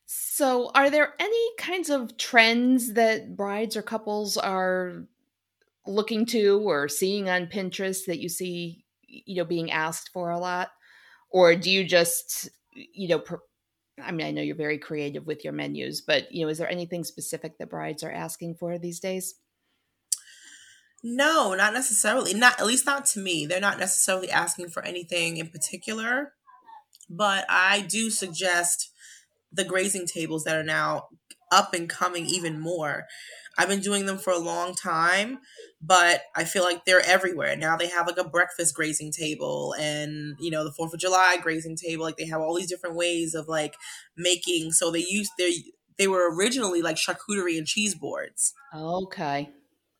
so 0.07 0.71
are 0.75 0.91
there 0.91 1.15
any 1.19 1.51
kinds 1.59 1.91
of 1.91 2.17
trends 2.17 2.95
that 2.95 3.37
brides 3.37 3.77
or 3.77 3.83
couples 3.83 4.37
are 4.37 5.05
looking 5.87 6.25
to 6.25 6.61
or 6.65 6.89
seeing 6.89 7.29
on 7.29 7.47
pinterest 7.47 8.07
that 8.07 8.19
you 8.19 8.29
see 8.29 8.85
you 9.07 9.37
know 9.37 9.45
being 9.45 9.71
asked 9.71 10.09
for 10.11 10.31
a 10.31 10.39
lot 10.39 10.71
or 11.31 11.55
do 11.55 11.71
you 11.71 11.85
just 11.85 12.49
you 12.73 13.09
know 13.09 13.19
pr- 13.19 13.37
I 14.03 14.11
mean, 14.13 14.27
I 14.27 14.31
know 14.33 14.43
you're 14.43 14.57
very 14.57 14.79
creative 14.79 15.27
with 15.27 15.45
your 15.45 15.53
menus, 15.53 16.01
but 16.01 16.33
you 16.33 16.45
know, 16.45 16.51
is 16.51 16.59
there 16.59 16.71
anything 16.71 17.05
specific 17.05 17.59
that 17.59 17.71
brides 17.71 18.03
are 18.03 18.11
asking 18.11 18.57
for 18.57 18.79
these 18.79 19.01
days? 19.01 19.37
No, 21.03 21.55
not 21.55 21.75
necessarily. 21.75 22.35
Not 22.35 22.59
at 22.59 22.67
least 22.67 22.87
not 22.87 23.05
to 23.07 23.21
me. 23.21 23.47
They're 23.47 23.61
not 23.61 23.79
necessarily 23.79 24.31
asking 24.31 24.71
for 24.71 24.83
anything 24.85 25.37
in 25.37 25.49
particular, 25.49 26.33
but 27.11 27.45
I 27.49 27.83
do 27.83 28.11
suggest 28.11 28.91
the 29.53 29.65
grazing 29.65 30.07
tables 30.07 30.45
that 30.45 30.57
are 30.57 30.65
now 30.65 31.09
up 31.53 31.75
and 31.75 31.89
coming 31.89 32.27
even 32.27 32.59
more. 32.59 33.05
I've 33.59 33.69
been 33.69 33.81
doing 33.81 34.07
them 34.07 34.19
for 34.19 34.33
a 34.33 34.39
long 34.39 34.75
time, 34.75 35.39
but 35.81 36.23
I 36.35 36.45
feel 36.45 36.63
like 36.63 36.85
they're 36.85 37.05
everywhere. 37.05 37.57
Now 37.57 37.77
they 37.77 37.89
have 37.89 38.07
like 38.07 38.19
a 38.19 38.29
breakfast 38.29 38.75
grazing 38.75 39.13
table 39.13 39.75
and, 39.79 40.37
you 40.41 40.51
know, 40.51 40.65
the 40.65 40.73
4th 40.79 40.95
of 40.95 41.01
July 41.01 41.39
grazing 41.43 41.77
table. 41.77 42.05
Like 42.05 42.17
they 42.17 42.27
have 42.27 42.41
all 42.41 42.55
these 42.55 42.69
different 42.69 42.97
ways 42.97 43.35
of 43.35 43.49
like 43.49 43.75
making. 44.17 44.73
So 44.73 44.91
they 44.91 45.05
used, 45.07 45.31
they 45.39 45.55
they 45.99 46.09
were 46.09 46.35
originally 46.35 46.83
like 46.83 46.97
charcuterie 46.97 47.59
and 47.59 47.67
cheese 47.67 47.95
boards. 47.95 48.55
Okay. 48.75 49.51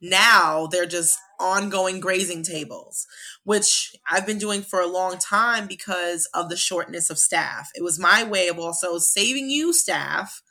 Now 0.01 0.67
they're 0.67 0.87
just 0.87 1.19
ongoing 1.41 2.01
grazing 2.01 2.43
tables, 2.43 3.07
which 3.45 3.95
I've 4.11 4.27
been 4.27 4.39
doing 4.39 4.63
for 4.63 4.81
a 4.81 4.87
long 4.87 5.19
time 5.19 5.67
because 5.67 6.29
of 6.35 6.49
the 6.49 6.57
shortness 6.57 7.11
of 7.11 7.19
staff. 7.19 7.71
It 7.75 7.83
was 7.83 7.99
my 7.99 8.23
way 8.25 8.49
of 8.49 8.59
also 8.59 8.99
saving 8.99 9.51
you 9.51 9.73
staff, 9.73 10.43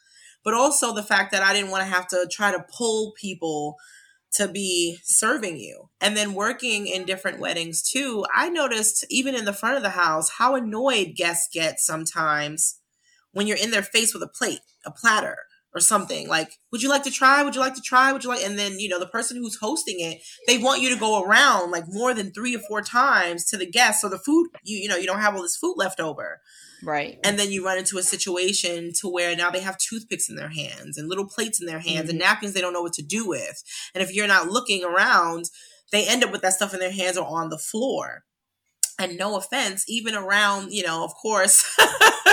but 0.43 0.53
also 0.53 0.93
the 0.93 1.03
fact 1.03 1.31
that 1.31 1.43
I 1.43 1.53
didn't 1.53 1.71
want 1.71 1.83
to 1.83 1.93
have 1.93 2.07
to 2.09 2.27
try 2.31 2.51
to 2.51 2.65
pull 2.75 3.13
people 3.19 3.77
to 4.33 4.47
be 4.47 4.97
serving 5.03 5.57
you. 5.57 5.89
And 6.01 6.17
then 6.17 6.33
working 6.33 6.87
in 6.87 7.05
different 7.05 7.39
weddings 7.39 7.81
too, 7.81 8.25
I 8.33 8.49
noticed 8.49 9.05
even 9.09 9.35
in 9.35 9.45
the 9.45 9.53
front 9.53 9.77
of 9.77 9.83
the 9.83 9.91
house 9.91 10.31
how 10.37 10.55
annoyed 10.55 11.13
guests 11.15 11.49
get 11.51 11.79
sometimes 11.79 12.79
when 13.31 13.47
you're 13.47 13.57
in 13.57 13.71
their 13.71 13.83
face 13.83 14.13
with 14.13 14.23
a 14.23 14.27
plate, 14.27 14.61
a 14.85 14.91
platter 14.91 15.37
or 15.73 15.79
something. 15.79 16.27
Like 16.27 16.53
would 16.71 16.81
you 16.81 16.89
like 16.89 17.03
to 17.03 17.11
try? 17.11 17.43
Would 17.43 17.55
you 17.55 17.61
like 17.61 17.75
to 17.75 17.81
try? 17.81 18.11
Would 18.11 18.23
you 18.23 18.29
like 18.29 18.43
and 18.43 18.57
then 18.57 18.79
you 18.79 18.89
know 18.89 18.99
the 18.99 19.07
person 19.07 19.37
who's 19.37 19.57
hosting 19.57 19.99
it 19.99 20.21
they 20.47 20.57
want 20.57 20.81
you 20.81 20.89
to 20.89 20.99
go 20.99 21.23
around 21.23 21.71
like 21.71 21.85
more 21.87 22.13
than 22.13 22.31
three 22.31 22.55
or 22.55 22.59
four 22.59 22.81
times 22.81 23.45
to 23.45 23.57
the 23.57 23.69
guests 23.69 24.01
so 24.01 24.09
the 24.09 24.19
food 24.19 24.49
you 24.63 24.77
you 24.77 24.87
know 24.87 24.97
you 24.97 25.07
don't 25.07 25.21
have 25.21 25.35
all 25.35 25.41
this 25.41 25.57
food 25.57 25.75
left 25.77 25.99
over 25.99 26.41
right 26.83 27.19
and 27.23 27.37
then 27.37 27.51
you 27.51 27.65
run 27.65 27.77
into 27.77 27.97
a 27.97 28.03
situation 28.03 28.91
to 28.93 29.07
where 29.07 29.35
now 29.35 29.49
they 29.49 29.61
have 29.61 29.77
toothpicks 29.77 30.29
in 30.29 30.35
their 30.35 30.49
hands 30.49 30.97
and 30.97 31.09
little 31.09 31.27
plates 31.27 31.59
in 31.59 31.67
their 31.67 31.79
hands 31.79 32.03
mm-hmm. 32.03 32.11
and 32.11 32.19
napkins 32.19 32.53
they 32.53 32.61
don't 32.61 32.73
know 32.73 32.81
what 32.81 32.93
to 32.93 33.03
do 33.03 33.27
with 33.27 33.63
and 33.93 34.03
if 34.03 34.13
you're 34.13 34.27
not 34.27 34.47
looking 34.47 34.83
around 34.83 35.49
they 35.91 36.07
end 36.07 36.23
up 36.23 36.31
with 36.31 36.41
that 36.41 36.53
stuff 36.53 36.73
in 36.73 36.79
their 36.79 36.91
hands 36.91 37.17
or 37.17 37.25
on 37.27 37.49
the 37.49 37.57
floor 37.57 38.23
and 38.99 39.17
no 39.17 39.35
offense 39.35 39.85
even 39.87 40.15
around 40.15 40.71
you 40.71 40.83
know 40.83 41.03
of 41.03 41.13
course 41.15 41.65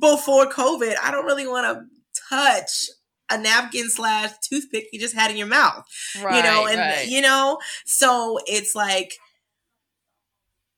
before 0.00 0.46
COVID, 0.46 0.94
I 1.02 1.10
don't 1.10 1.24
really 1.24 1.46
want 1.46 1.66
to 1.66 1.84
touch 2.28 2.88
a 3.30 3.38
napkin 3.38 3.90
slash 3.90 4.30
toothpick 4.48 4.86
you 4.92 5.00
just 5.00 5.14
had 5.14 5.30
in 5.30 5.36
your 5.36 5.46
mouth. 5.46 5.84
Right, 6.20 6.36
you 6.36 6.42
know, 6.42 6.66
and 6.66 6.78
right. 6.78 7.06
you 7.06 7.20
know, 7.20 7.58
so 7.84 8.38
it's 8.46 8.74
like 8.74 9.14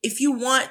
if 0.02 0.20
you 0.20 0.32
want 0.32 0.68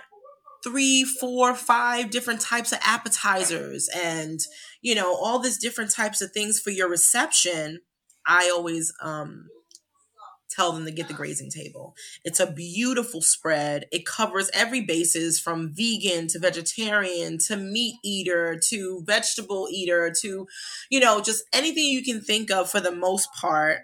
three, 0.63 1.03
four, 1.03 1.55
five 1.55 2.09
different 2.09 2.41
types 2.41 2.71
of 2.71 2.79
appetizers 2.83 3.89
and 3.95 4.39
you 4.81 4.95
know, 4.95 5.13
all 5.15 5.39
these 5.39 5.57
different 5.57 5.91
types 5.91 6.21
of 6.21 6.31
things 6.31 6.59
for 6.59 6.69
your 6.69 6.89
reception, 6.89 7.79
I 8.25 8.51
always 8.55 8.93
um 9.01 9.47
tell 10.49 10.71
them 10.71 10.83
to 10.83 10.91
get 10.91 11.07
the 11.07 11.13
grazing 11.13 11.51
table. 11.51 11.95
It's 12.25 12.39
a 12.39 12.51
beautiful 12.51 13.21
spread. 13.21 13.85
It 13.91 14.05
covers 14.05 14.49
every 14.53 14.81
basis 14.81 15.39
from 15.39 15.73
vegan 15.73 16.27
to 16.29 16.39
vegetarian 16.39 17.37
to 17.47 17.55
meat 17.55 17.95
eater 18.03 18.59
to 18.69 19.03
vegetable 19.05 19.67
eater 19.71 20.11
to, 20.21 20.47
you 20.89 20.99
know, 20.99 21.21
just 21.21 21.43
anything 21.53 21.85
you 21.85 22.03
can 22.03 22.19
think 22.19 22.51
of 22.51 22.69
for 22.69 22.79
the 22.79 22.91
most 22.91 23.29
part 23.39 23.81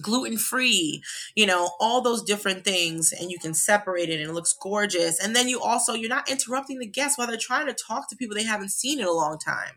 gluten 0.00 0.38
free, 0.38 1.02
you 1.34 1.46
know, 1.46 1.70
all 1.80 2.00
those 2.00 2.22
different 2.22 2.64
things, 2.64 3.12
and 3.12 3.30
you 3.30 3.38
can 3.38 3.54
separate 3.54 4.08
it 4.08 4.20
and 4.20 4.30
it 4.30 4.34
looks 4.34 4.54
gorgeous. 4.60 5.22
And 5.22 5.34
then 5.34 5.48
you 5.48 5.60
also, 5.60 5.94
you're 5.94 6.08
not 6.08 6.30
interrupting 6.30 6.78
the 6.78 6.86
guests 6.86 7.18
while 7.18 7.26
they're 7.26 7.36
trying 7.36 7.66
to 7.66 7.74
talk 7.74 8.08
to 8.10 8.16
people 8.16 8.36
they 8.36 8.44
haven't 8.44 8.70
seen 8.70 9.00
in 9.00 9.06
a 9.06 9.12
long 9.12 9.38
time 9.38 9.74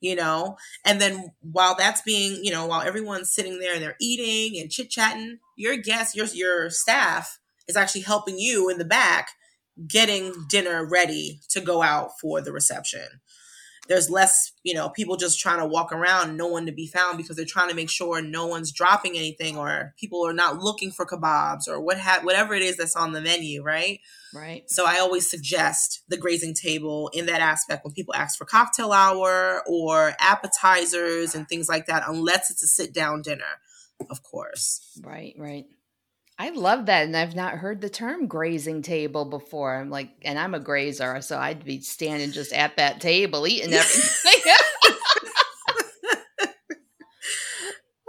you 0.00 0.14
know 0.14 0.56
and 0.84 1.00
then 1.00 1.32
while 1.40 1.74
that's 1.74 2.02
being 2.02 2.38
you 2.44 2.50
know 2.50 2.66
while 2.66 2.82
everyone's 2.82 3.32
sitting 3.32 3.58
there 3.58 3.74
and 3.74 3.82
they're 3.82 3.96
eating 3.98 4.60
and 4.60 4.70
chit-chatting 4.70 5.38
your 5.56 5.76
guests, 5.76 6.14
your 6.14 6.26
your 6.26 6.70
staff 6.70 7.38
is 7.66 7.76
actually 7.76 8.02
helping 8.02 8.38
you 8.38 8.68
in 8.68 8.78
the 8.78 8.84
back 8.84 9.30
getting 9.88 10.32
dinner 10.48 10.86
ready 10.86 11.40
to 11.50 11.60
go 11.60 11.82
out 11.82 12.10
for 12.20 12.40
the 12.40 12.52
reception 12.52 13.06
there's 13.88 14.10
less 14.10 14.52
you 14.62 14.74
know 14.74 14.88
people 14.88 15.16
just 15.16 15.38
trying 15.38 15.58
to 15.58 15.66
walk 15.66 15.92
around 15.92 16.36
no 16.36 16.46
one 16.46 16.66
to 16.66 16.72
be 16.72 16.86
found 16.86 17.16
because 17.16 17.36
they're 17.36 17.44
trying 17.44 17.68
to 17.68 17.74
make 17.74 17.90
sure 17.90 18.20
no 18.22 18.46
one's 18.46 18.72
dropping 18.72 19.16
anything 19.16 19.56
or 19.56 19.94
people 19.98 20.26
are 20.26 20.32
not 20.32 20.58
looking 20.58 20.90
for 20.90 21.06
kebabs 21.06 21.68
or 21.68 21.80
what 21.80 21.98
ha- 21.98 22.20
whatever 22.22 22.54
it 22.54 22.62
is 22.62 22.76
that's 22.76 22.96
on 22.96 23.12
the 23.12 23.20
menu 23.20 23.62
right 23.62 24.00
Right. 24.36 24.70
So 24.70 24.84
I 24.86 24.98
always 24.98 25.28
suggest 25.28 26.02
the 26.08 26.16
grazing 26.16 26.54
table 26.54 27.10
in 27.14 27.26
that 27.26 27.40
aspect 27.40 27.84
when 27.84 27.94
people 27.94 28.14
ask 28.14 28.36
for 28.36 28.44
cocktail 28.44 28.92
hour 28.92 29.62
or 29.66 30.14
appetizers 30.20 31.34
and 31.34 31.48
things 31.48 31.68
like 31.68 31.86
that, 31.86 32.04
unless 32.06 32.50
it's 32.50 32.62
a 32.62 32.66
sit 32.66 32.92
down 32.92 33.22
dinner, 33.22 33.60
of 34.10 34.22
course. 34.22 34.98
Right, 35.02 35.34
right. 35.38 35.64
I 36.38 36.50
love 36.50 36.86
that. 36.86 37.04
And 37.04 37.16
I've 37.16 37.34
not 37.34 37.54
heard 37.54 37.80
the 37.80 37.88
term 37.88 38.26
grazing 38.26 38.82
table 38.82 39.24
before. 39.24 39.76
I'm 39.76 39.88
like, 39.90 40.10
and 40.22 40.38
I'm 40.38 40.54
a 40.54 40.60
grazer, 40.60 41.20
so 41.22 41.38
I'd 41.38 41.64
be 41.64 41.80
standing 41.80 42.30
just 42.32 42.52
at 42.52 42.76
that 42.76 43.00
table 43.00 43.46
eating 43.46 43.72
everything. 43.72 44.52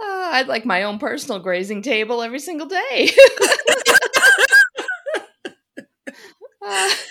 I'd 0.32 0.48
like 0.48 0.64
my 0.66 0.82
own 0.82 0.98
personal 0.98 1.40
grazing 1.40 1.82
table 1.82 2.22
every 2.22 2.38
single 2.38 2.66
day. 2.68 3.10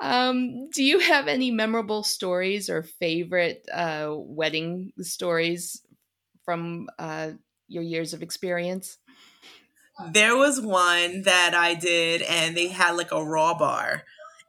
um, 0.00 0.70
do 0.70 0.82
you 0.82 0.98
have 1.00 1.28
any 1.28 1.50
memorable 1.50 2.02
stories 2.02 2.70
or 2.70 2.82
favorite 2.82 3.66
uh, 3.72 4.12
wedding 4.16 4.92
stories 5.00 5.82
from 6.44 6.88
uh, 6.98 7.30
your 7.68 7.82
years 7.82 8.14
of 8.14 8.22
experience? 8.22 8.98
There 10.12 10.36
was 10.36 10.60
one 10.60 11.22
that 11.22 11.54
I 11.54 11.74
did, 11.74 12.22
and 12.22 12.56
they 12.56 12.68
had 12.68 12.96
like 12.96 13.12
a 13.12 13.24
raw 13.24 13.56
bar. 13.56 14.02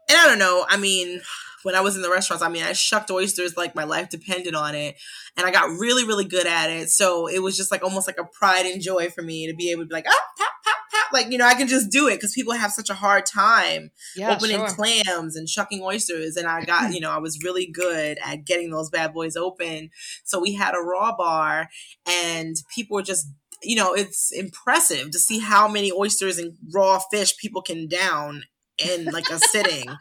And 0.10 0.18
I 0.18 0.28
don't 0.28 0.40
know, 0.40 0.66
I 0.68 0.78
mean, 0.78 1.22
when 1.64 1.76
I 1.76 1.82
was 1.82 1.96
in 1.96 2.02
the 2.02 2.10
restaurants, 2.10 2.44
I 2.44 2.50
mean, 2.50 2.64
I 2.64 2.74
shucked 2.74 3.12
oysters 3.12 3.58
like 3.58 3.76
my 3.76 3.84
life 3.84 4.10
depended 4.10 4.56
on 4.56 4.76
it. 4.76 4.96
And 5.38 5.46
I 5.46 5.52
got 5.52 5.70
really, 5.70 6.04
really 6.04 6.26
good 6.26 6.48
at 6.48 6.70
it. 6.70 6.90
So 6.90 7.28
it 7.28 7.40
was 7.40 7.56
just 7.56 7.72
like 7.72 7.84
almost 7.84 8.08
like 8.08 8.18
a 8.20 8.26
pride 8.26 8.66
and 8.66 8.82
joy 8.82 9.10
for 9.10 9.22
me 9.22 9.48
to 9.48 9.56
be 9.56 9.72
able 9.72 9.84
to 9.84 9.88
be 9.88 9.94
like, 9.94 10.06
oh, 10.08 10.22
pop, 10.38 10.50
pop, 10.66 10.76
pop. 10.92 11.14
Like, 11.14 11.32
you 11.32 11.38
know, 11.38 11.46
I 11.46 11.54
can 11.54 11.68
just 11.68 11.90
do 11.90 12.08
it 12.08 12.16
because 12.16 12.34
people 12.34 12.54
have 12.54 12.72
such 12.72 12.90
a 12.90 12.94
hard 12.94 13.26
time 13.26 13.92
yeah, 14.16 14.36
opening 14.36 14.58
sure. 14.58 14.70
clams 14.70 15.36
and 15.36 15.48
shucking 15.48 15.82
oysters. 15.82 16.36
And 16.36 16.48
I 16.48 16.64
got, 16.66 16.94
you 16.94 17.00
know, 17.00 17.12
I 17.12 17.20
was 17.20 17.44
really 17.44 17.68
good 17.68 18.18
at 18.26 18.46
getting 18.46 18.72
those 18.72 18.90
bad 18.90 19.14
boys 19.14 19.36
open. 19.36 19.92
So 20.24 20.40
we 20.40 20.54
had 20.54 20.76
a 20.76 20.82
raw 20.82 21.16
bar 21.16 21.70
and 22.06 22.56
people 22.76 22.96
were 22.96 23.04
just 23.04 23.28
you 23.64 23.76
know, 23.76 23.94
it's 23.94 24.32
impressive 24.32 25.12
to 25.12 25.20
see 25.20 25.40
how 25.40 25.68
many 25.68 25.92
oysters 25.92 26.38
and 26.38 26.58
raw 26.74 27.00
fish 27.12 27.38
people 27.38 27.62
can 27.62 27.88
down 27.88 28.44
in 28.78 29.06
like 29.06 29.30
a 29.30 29.40
sitting. 29.40 29.88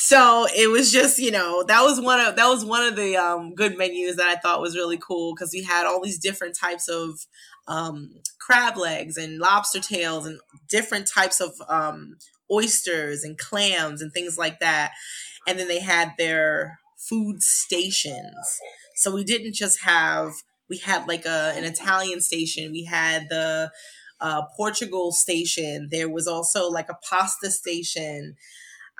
So 0.00 0.46
it 0.56 0.70
was 0.70 0.92
just, 0.92 1.18
you 1.18 1.32
know, 1.32 1.64
that 1.64 1.82
was 1.82 2.00
one 2.00 2.20
of 2.20 2.36
that 2.36 2.46
was 2.46 2.64
one 2.64 2.86
of 2.86 2.94
the 2.94 3.16
um, 3.16 3.52
good 3.52 3.76
menus 3.76 4.14
that 4.14 4.28
I 4.28 4.36
thought 4.36 4.60
was 4.60 4.76
really 4.76 4.96
cool 4.96 5.34
because 5.34 5.50
we 5.52 5.64
had 5.64 5.86
all 5.86 6.00
these 6.00 6.20
different 6.20 6.56
types 6.56 6.88
of 6.88 7.18
um, 7.66 8.10
crab 8.40 8.76
legs 8.76 9.16
and 9.16 9.40
lobster 9.40 9.80
tails 9.80 10.24
and 10.24 10.38
different 10.68 11.08
types 11.08 11.40
of 11.40 11.52
um, 11.68 12.16
oysters 12.48 13.24
and 13.24 13.36
clams 13.38 14.00
and 14.00 14.12
things 14.12 14.38
like 14.38 14.60
that. 14.60 14.92
And 15.48 15.58
then 15.58 15.66
they 15.66 15.80
had 15.80 16.12
their 16.16 16.78
food 16.96 17.42
stations. 17.42 18.60
So 18.94 19.12
we 19.12 19.24
didn't 19.24 19.54
just 19.54 19.82
have 19.82 20.32
we 20.68 20.78
had 20.78 21.06
like 21.08 21.24
a 21.26 21.52
an 21.56 21.64
Italian 21.64 22.20
station. 22.20 22.72
We 22.72 22.84
had 22.84 23.28
the 23.28 23.70
uh, 24.20 24.42
Portugal 24.56 25.12
station. 25.12 25.88
There 25.90 26.08
was 26.08 26.26
also 26.26 26.68
like 26.68 26.88
a 26.88 26.98
pasta 27.08 27.50
station. 27.50 28.36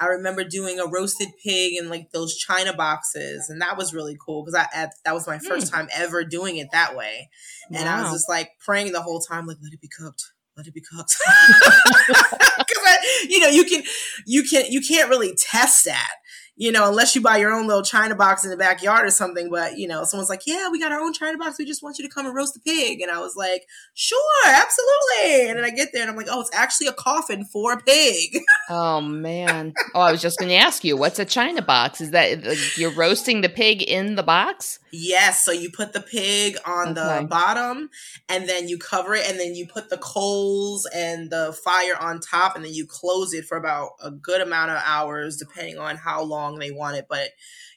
I 0.00 0.07
remember 0.07 0.44
doing 0.44 0.78
a 0.78 0.87
roasted 0.87 1.28
pig 1.44 1.74
in 1.76 1.88
like 1.88 2.12
those 2.12 2.37
china 2.37 2.72
boxes, 2.72 3.50
and 3.50 3.61
that 3.61 3.76
was 3.76 3.92
really 3.92 4.16
cool 4.24 4.44
because 4.44 4.54
I 4.54 4.66
at, 4.72 4.92
that 5.04 5.14
was 5.14 5.26
my 5.26 5.38
first 5.38 5.68
mm. 5.68 5.72
time 5.72 5.88
ever 5.92 6.24
doing 6.24 6.57
it 6.59 6.68
that 6.72 6.96
way, 6.96 7.28
and 7.68 7.85
wow. 7.85 7.98
I 7.98 8.02
was 8.02 8.12
just 8.12 8.28
like 8.28 8.50
praying 8.64 8.92
the 8.92 9.02
whole 9.02 9.20
time, 9.20 9.46
like 9.46 9.57
let 9.61 9.72
it 9.72 9.81
be 9.81 9.88
cooked, 9.88 10.22
let 10.57 10.68
it 10.68 10.74
be 10.74 10.83
cooked, 10.83 11.16
because 12.59 12.96
you 13.28 13.40
know 13.40 13.48
you 13.48 13.64
can 13.64 13.83
you 14.24 14.44
can 14.44 14.66
you 14.70 14.81
can't 14.81 15.11
really 15.11 15.35
test 15.35 15.85
that 15.87 16.12
you 16.59 16.73
know, 16.73 16.88
unless 16.88 17.14
you 17.14 17.23
buy 17.23 17.37
your 17.37 17.53
own 17.53 17.68
little 17.68 17.85
china 17.85 18.16
box 18.16 18.42
in 18.42 18.51
the 18.51 18.57
backyard 18.57 19.07
or 19.07 19.11
something. 19.11 19.49
But, 19.49 19.79
you 19.79 19.87
know, 19.87 20.03
someone's 20.03 20.29
like, 20.29 20.42
yeah, 20.44 20.68
we 20.68 20.81
got 20.81 20.90
our 20.90 20.99
own 20.99 21.12
china 21.12 21.38
box. 21.38 21.57
We 21.57 21.64
just 21.64 21.85
want 21.85 21.99
you 21.99 22.05
to 22.07 22.12
come 22.12 22.27
and 22.27 22.35
roast 22.35 22.55
the 22.55 22.61
pig. 22.61 23.01
And 23.01 23.12
I 23.12 23.21
was 23.21 23.37
like, 23.37 23.68
sure, 23.94 24.18
absolutely. 24.44 25.49
And 25.49 25.59
then 25.59 25.64
I 25.64 25.71
get 25.71 25.90
there 25.92 26.03
and 26.03 26.11
I'm 26.11 26.16
like, 26.16 26.27
oh, 26.29 26.40
it's 26.40 26.51
actually 26.53 26.88
a 26.88 26.92
coffin 26.92 27.44
for 27.44 27.75
a 27.75 27.81
pig. 27.81 28.40
oh, 28.71 29.01
man. 29.01 29.73
Oh, 29.94 30.01
I 30.01 30.11
was 30.11 30.21
just 30.21 30.40
going 30.40 30.49
to 30.49 30.57
ask 30.57 30.83
you, 30.83 30.97
what's 30.97 31.21
a 31.21 31.25
china 31.25 31.62
box? 31.62 32.01
Is 32.01 32.11
that 32.11 32.44
like, 32.44 32.77
you're 32.77 32.90
roasting 32.90 33.40
the 33.40 33.49
pig 33.49 33.81
in 33.81 34.16
the 34.16 34.25
box? 34.25 34.81
Yes. 34.90 35.44
So 35.44 35.53
you 35.53 35.71
put 35.71 35.92
the 35.92 36.01
pig 36.01 36.57
on 36.66 36.88
okay. 36.88 37.21
the 37.21 37.27
bottom 37.29 37.88
and 38.29 38.49
then 38.49 38.68
you 38.68 38.79
cover 38.79 39.14
it 39.14 39.31
and 39.31 39.38
then 39.38 39.55
you 39.55 39.68
put 39.68 39.90
the 39.90 39.99
coals 39.99 40.88
and 40.92 41.31
the 41.31 41.57
fire 41.64 41.97
on 42.01 42.18
top 42.18 42.57
and 42.57 42.64
then 42.64 42.75
you 42.75 42.85
close 42.85 43.33
it 43.33 43.44
for 43.44 43.57
about 43.57 43.90
a 44.03 44.11
good 44.11 44.40
amount 44.40 44.73
of 44.73 44.83
hours, 44.85 45.37
depending 45.37 45.79
on 45.79 45.97
how 45.97 46.23
long 46.23 46.48
long 46.49 46.59
they 46.59 46.71
want 46.71 46.97
it, 46.97 47.07
but 47.09 47.31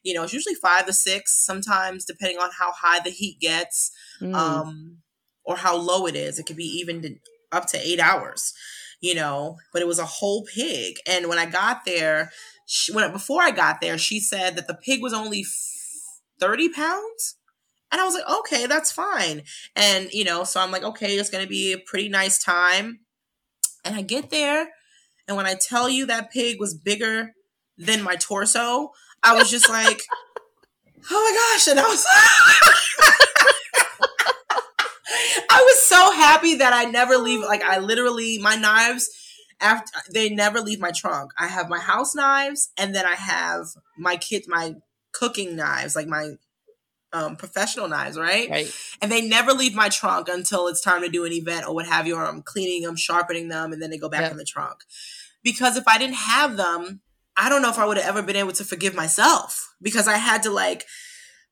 you 0.04 0.14
know, 0.14 0.24
it's 0.24 0.34
usually 0.34 0.56
five 0.56 0.86
to 0.88 0.94
six, 0.94 1.46
sometimes 1.46 2.06
depending 2.06 2.40
on 2.40 2.50
how 2.58 2.72
high 2.72 3.00
the 3.00 3.12
heat 3.12 3.38
gets, 3.40 3.92
mm. 4.20 4.34
um, 4.34 4.98
or 5.44 5.58
how 5.58 5.76
low 5.76 6.08
it 6.08 6.16
is. 6.16 6.40
It 6.40 6.46
could 6.46 6.56
be 6.56 6.64
even 6.64 7.20
up 7.52 7.68
to 7.68 7.78
eight 7.78 8.00
hours, 8.00 8.54
you 9.00 9.14
know. 9.14 9.58
But 9.72 9.82
it 9.82 9.88
was 9.88 10.00
a 10.00 10.06
whole 10.06 10.46
pig, 10.46 10.96
and 11.08 11.28
when 11.28 11.38
I 11.38 11.46
got 11.46 11.86
there, 11.86 12.32
she, 12.66 12.92
when 12.94 13.12
before 13.12 13.44
I 13.44 13.52
got 13.52 13.82
there, 13.82 13.98
she 13.98 14.20
said 14.20 14.56
that 14.56 14.68
the 14.68 14.74
pig 14.74 15.02
was 15.02 15.14
only 15.14 15.46
thirty 16.40 16.70
pounds. 16.70 17.38
And 17.92 18.00
I 18.00 18.06
was 18.06 18.14
like, 18.14 18.40
okay, 18.40 18.68
that's 18.68 18.90
fine. 18.90 19.44
And, 19.76 20.10
you 20.14 20.24
know, 20.24 20.46
so 20.46 20.62
I'm 20.62 20.72
like, 20.72 20.84
okay, 20.84 21.18
it's 21.18 21.30
going 21.30 21.44
to 21.44 21.50
be 21.50 21.74
a 21.74 21.78
pretty 21.78 22.08
nice 22.08 22.42
time. 22.42 23.00
And 23.84 23.96
I 23.96 24.02
get 24.02 24.30
there, 24.30 24.70
and 25.28 25.36
when 25.36 25.46
I 25.46 25.56
tell 25.56 25.90
you 25.90 26.06
that 26.06 26.32
pig 26.32 26.58
was 26.58 26.74
bigger 26.74 27.34
than 27.82 28.04
my 28.04 28.16
torso, 28.16 28.92
I 29.24 29.36
was 29.36 29.50
just 29.50 29.70
like, 29.70 30.02
oh 31.12 31.12
my 31.12 31.56
gosh. 31.58 31.68
And 31.68 31.80
I 31.80 31.88
was 31.88 32.06
I 35.50 35.62
was 35.62 35.82
so 35.82 36.12
happy 36.12 36.56
that 36.56 36.74
I 36.74 36.86
never 36.86 37.18
leave 37.18 37.42
like 37.42 37.64
I 37.64 37.80
literally 37.80 38.38
my 38.40 38.56
knives 38.56 39.10
after 39.60 39.92
they 40.12 40.30
never 40.30 40.62
leave 40.62 40.80
my 40.80 40.92
trunk. 40.92 41.32
I 41.38 41.48
have 41.48 41.70
my 41.70 41.80
house 41.80 42.16
knives 42.16 42.72
and 42.78 42.96
then 42.96 43.06
I 43.06 43.16
have 43.16 43.68
my 43.98 44.16
kids 44.16 44.48
my 44.48 44.76
cooking 45.12 45.56
knives, 45.56 45.96
like 45.96 46.08
my 46.08 46.32
um, 47.14 47.36
professional 47.36 47.88
knives, 47.88 48.18
right? 48.18 48.50
Right. 48.50 48.72
And 49.02 49.12
they 49.12 49.22
never 49.22 49.52
leave 49.52 49.76
my 49.76 49.90
trunk 49.90 50.30
until 50.30 50.68
it's 50.68 50.82
time 50.82 51.02
to 51.02 51.10
do 51.10 51.26
an 51.26 51.34
event 51.34 51.68
or 51.68 51.76
what 51.76 51.86
have 51.86 52.08
you, 52.08 52.16
or 52.16 52.26
I'm 52.26 52.42
cleaning 52.42 52.84
them, 52.84 52.96
sharpening 52.96 53.50
them, 53.50 53.74
and 53.74 53.82
then 53.82 53.90
they 53.90 53.98
go 53.98 54.10
back 54.10 54.22
yep. 54.22 54.32
in 54.32 54.38
the 54.38 54.46
trunk. 54.46 54.84
Because 55.44 55.76
if 55.76 55.88
I 55.88 55.98
didn't 55.98 56.16
have 56.16 56.56
them, 56.56 57.02
I 57.38 57.50
don't 57.50 57.62
know 57.62 57.70
if 57.70 57.80
I 57.80 57.86
would 57.86 57.98
have 57.98 58.08
ever 58.08 58.22
been 58.22 58.36
able 58.36 58.52
to 58.54 58.64
forgive 58.64 58.94
myself 58.94 59.74
because 59.82 60.08
I 60.08 60.18
had 60.18 60.44
to 60.44 60.52
like 60.52 60.86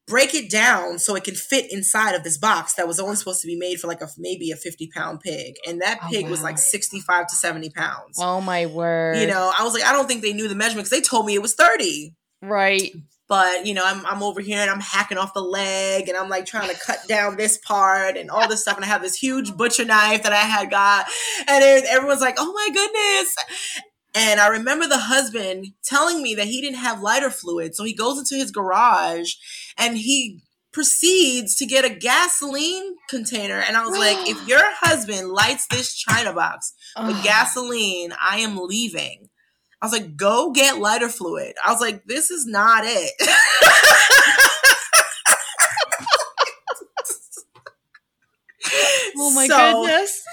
break 0.10 0.34
it 0.34 0.50
down 0.50 0.98
so 0.98 1.16
it 1.16 1.24
can 1.24 1.36
fit 1.36 1.72
inside 1.72 2.16
of 2.16 2.24
this 2.24 2.38
box 2.38 2.74
that 2.74 2.88
was 2.88 3.00
only 3.00 3.16
supposed 3.16 3.42
to 3.42 3.48
be 3.48 3.56
made 3.56 3.80
for 3.80 3.88
like 3.88 4.02
a 4.02 4.08
maybe 4.18 4.52
a 4.52 4.56
50 4.56 4.90
pound 4.94 5.22
pig. 5.22 5.56
And 5.66 5.82
that 5.82 6.00
oh, 6.04 6.10
pig 6.10 6.24
oh, 6.24 6.26
wow. 6.26 6.32
was 6.32 6.44
like 6.44 6.58
65 6.58 7.28
to 7.28 7.36
70 7.36 7.70
pounds. 7.70 8.18
Oh 8.20 8.42
my 8.42 8.66
word. 8.66 9.18
You 9.18 9.28
know 9.28 9.52
i 9.58 9.64
was 9.64 9.74
like 9.74 9.86
i 9.86 9.94
don't 9.94 10.08
think 10.08 10.22
they 10.22 10.34
knew 10.34 10.48
the 10.48 10.56
measurement 10.56 10.88
because 10.88 10.90
they 10.90 11.08
told 11.08 11.26
me 11.26 11.36
it 11.36 11.42
was 11.42 11.54
30 11.54 12.16
right. 12.42 12.92
But 13.28 13.68
you 13.68 13.76
know 13.76 13.84
I'm, 13.86 14.04
I'm 14.08 14.24
over 14.24 14.42
here 14.42 14.58
and 14.58 14.72
i'm 14.72 14.80
hacking 14.80 15.20
off 15.20 15.36
the 15.36 15.42
leg 15.42 16.10
and 16.10 16.18
i'm 16.18 16.30
like 16.30 16.48
trying 16.48 16.70
to 16.70 16.80
cut 16.80 17.00
down 17.08 17.38
this 17.38 17.60
part 17.60 18.18
and 18.18 18.32
all 18.32 18.48
this 18.48 18.62
stuff. 18.62 18.76
And 18.76 18.84
i 18.84 18.88
have 18.88 19.04
this 19.04 19.16
huge 19.16 19.56
butcher 19.56 19.86
knife 19.86 20.24
that 20.24 20.34
i 20.34 20.38
had 20.38 20.72
got. 20.72 21.06
And 21.48 21.64
everyone's 21.86 22.22
like 22.22 22.36
oh 22.40 22.52
my 22.52 22.70
goodness 22.74 23.36
and 24.20 24.40
I 24.42 24.50
remember 24.50 24.86
the 24.86 24.98
husband 24.98 25.68
telling 25.82 26.22
me 26.22 26.36
that 26.36 26.48
he 26.48 26.60
didn't 26.60 26.80
have 26.80 27.02
lighter 27.02 27.30
fluid. 27.30 27.74
So 27.74 27.86
he 27.86 27.94
goes 27.94 28.20
into 28.20 28.36
his 28.36 28.52
garage 28.52 29.36
and 29.78 29.98
he 29.98 30.42
proceeds 30.74 31.56
to 31.56 31.66
get 31.66 31.86
a 31.86 31.90
gasoline 31.90 32.98
container. 33.08 33.62
And 33.62 33.78
I 33.78 33.86
was 33.86 33.98
like, 33.98 34.28
if 34.28 34.46
your 34.48 34.66
husband 34.82 35.30
lights 35.30 35.68
this 35.68 35.96
China 35.96 36.34
box 36.34 36.74
with 36.98 37.24
gasoline, 37.24 38.12
I 38.22 38.40
am 38.40 38.58
leaving. 38.58 39.30
I 39.82 39.86
was 39.86 39.94
like, 39.94 40.18
go 40.18 40.52
get 40.52 40.80
lighter 40.80 41.08
fluid. 41.08 41.56
I 41.66 41.72
was 41.72 41.80
like, 41.80 42.04
this 42.04 42.30
is 42.30 42.46
not 42.46 42.84
it. 42.86 43.14
oh 49.18 49.34
my 49.34 49.48
so, 49.48 49.86
goodness 49.86 50.24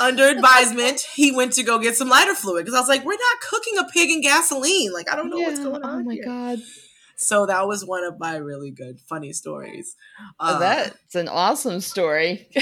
under 0.00 0.24
advisement, 0.24 1.00
he 1.14 1.32
went 1.32 1.52
to 1.54 1.62
go 1.62 1.78
get 1.78 1.96
some 1.96 2.08
lighter 2.08 2.34
fluid 2.34 2.64
because 2.64 2.76
I 2.76 2.80
was 2.80 2.88
like, 2.88 3.04
we're 3.04 3.12
not 3.12 3.40
cooking 3.48 3.78
a 3.78 3.84
pig 3.84 4.10
in 4.10 4.20
gasoline. 4.20 4.92
Like, 4.92 5.10
I 5.10 5.16
don't 5.16 5.30
know 5.30 5.38
yeah. 5.38 5.48
what's 5.48 5.60
going 5.60 5.82
oh 5.82 5.88
on. 5.88 6.00
Oh 6.00 6.04
my 6.04 6.14
here. 6.14 6.24
God. 6.24 6.58
So 7.16 7.46
that 7.46 7.66
was 7.66 7.84
one 7.84 8.04
of 8.04 8.18
my 8.18 8.36
really 8.36 8.70
good, 8.70 9.00
funny 9.00 9.32
stories. 9.32 9.96
Uh, 10.38 10.58
That's 10.58 11.14
an 11.14 11.28
awesome 11.28 11.80
story. 11.80 12.48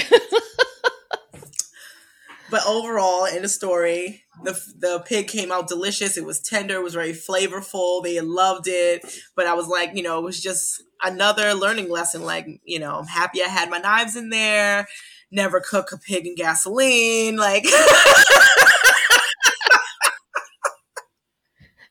but 2.49 2.65
overall, 2.65 3.25
in 3.25 3.41
the 3.41 3.49
story, 3.49 4.23
the 4.43 4.53
the 4.79 5.03
pig 5.05 5.27
came 5.27 5.51
out 5.51 5.67
delicious. 5.67 6.15
It 6.15 6.23
was 6.23 6.39
tender. 6.39 6.75
It 6.75 6.83
was 6.83 6.93
very 6.93 7.11
flavorful. 7.11 8.01
They 8.01 8.21
loved 8.21 8.67
it. 8.67 9.03
But 9.35 9.45
I 9.47 9.55
was 9.55 9.67
like, 9.67 9.91
you 9.93 10.03
know, 10.03 10.19
it 10.19 10.23
was 10.23 10.41
just 10.41 10.81
another 11.03 11.53
learning 11.53 11.89
lesson. 11.89 12.23
Like, 12.23 12.47
you 12.63 12.79
know, 12.79 12.95
I'm 12.95 13.07
happy 13.07 13.43
I 13.43 13.47
had 13.47 13.69
my 13.69 13.79
knives 13.79 14.15
in 14.15 14.29
there 14.29 14.87
never 15.31 15.59
cook 15.59 15.91
a 15.91 15.97
pig 15.97 16.25
in 16.25 16.35
gasoline. 16.35 17.37
Like 17.37 17.63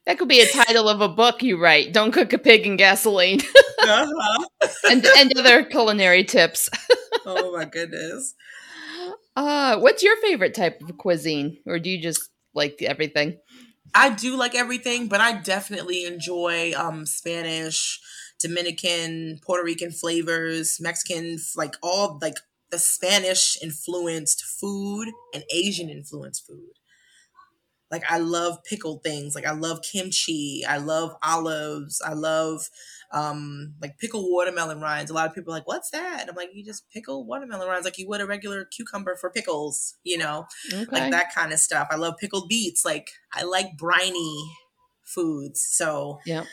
that 0.07 0.19
could 0.19 0.29
be 0.29 0.41
a 0.41 0.49
title 0.49 0.89
of 0.89 1.01
a 1.01 1.09
book 1.09 1.43
you 1.43 1.61
write. 1.61 1.93
Don't 1.93 2.13
cook 2.13 2.33
a 2.33 2.39
pig 2.39 2.67
in 2.67 2.77
gasoline. 2.77 3.41
uh-huh. 3.83 4.69
and 4.91 5.05
and 5.17 5.39
other 5.39 5.65
culinary 5.65 6.25
tips. 6.25 6.71
oh 7.27 7.53
my 7.57 7.65
goodness. 7.65 8.35
Uh, 9.37 9.79
what's 9.79 10.03
your 10.03 10.17
favorite 10.19 10.55
type 10.55 10.81
of 10.81 10.97
cuisine, 10.97 11.59
or 11.67 11.79
do 11.79 11.91
you 11.91 12.01
just 12.01 12.31
like 12.55 12.81
everything? 12.83 13.37
I 13.95 14.11
do 14.11 14.37
like 14.37 14.55
everything, 14.55 15.09
but 15.09 15.21
I 15.21 15.41
definitely 15.41 16.05
enjoy 16.05 16.73
um, 16.77 17.07
Spanish, 17.07 18.01
Dominican, 18.41 19.41
Puerto 19.45 19.65
Rican 19.65 19.91
flavors, 19.91 20.79
Mexican, 20.81 21.39
like 21.57 21.75
all 21.83 22.19
like 22.23 22.37
the 22.75 22.81
Spanish 22.81 23.57
influenced 23.63 24.43
food 24.43 25.09
and 25.33 25.45
Asian 25.55 25.89
influenced 25.89 26.45
food. 26.45 26.73
Like 27.89 28.03
I 28.11 28.19
love 28.19 28.59
pickled 28.65 29.05
things. 29.05 29.37
Like 29.37 29.47
I 29.47 29.53
love 29.53 29.79
kimchi. 29.81 30.65
I 30.69 30.79
love 30.79 31.15
olives. 31.23 32.03
I 32.05 32.15
love 32.15 32.69
um 33.13 33.75
like 33.81 33.97
pickled 33.99 34.27
watermelon 34.29 34.81
rinds. 34.81 35.09
A 35.09 35.15
lot 35.15 35.29
of 35.29 35.35
people 35.37 35.53
are 35.53 35.57
like, 35.57 35.69
"What's 35.69 35.91
that?" 35.91 36.23
And 36.23 36.29
I'm 36.29 36.35
like, 36.35 36.51
"You 36.53 36.65
just 36.65 36.91
pickle 36.91 37.25
watermelon 37.25 37.69
rinds 37.69 37.85
like 37.85 37.97
you 37.97 38.09
would 38.09 38.21
a 38.21 38.27
regular 38.27 38.65
cucumber 38.65 39.15
for 39.15 39.31
pickles." 39.31 39.95
You 40.03 40.19
know, 40.19 40.47
okay. 40.73 40.87
like 40.91 41.13
that 41.13 41.33
kind 41.33 41.53
of 41.53 41.61
stuff. 41.61 41.87
I 41.93 41.97
love 41.97 42.15
pickled 42.19 42.49
beets. 42.49 42.85
Like 42.85 43.11
I 43.33 43.45
like 43.45 43.77
briny 43.79 44.51
foods. 45.05 45.65
So 45.71 46.19
yeah, 46.27 46.47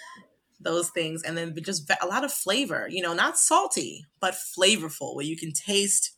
those 0.63 0.89
things 0.89 1.23
and 1.23 1.37
then 1.37 1.55
just 1.63 1.89
a 2.01 2.07
lot 2.07 2.23
of 2.23 2.31
flavor 2.31 2.87
you 2.89 3.01
know 3.01 3.13
not 3.13 3.37
salty 3.37 4.05
but 4.19 4.33
flavorful 4.33 5.15
where 5.15 5.25
you 5.25 5.37
can 5.37 5.51
taste 5.51 6.15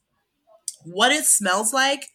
what 0.83 1.11
it 1.11 1.25
smells 1.25 1.73
like 1.73 2.07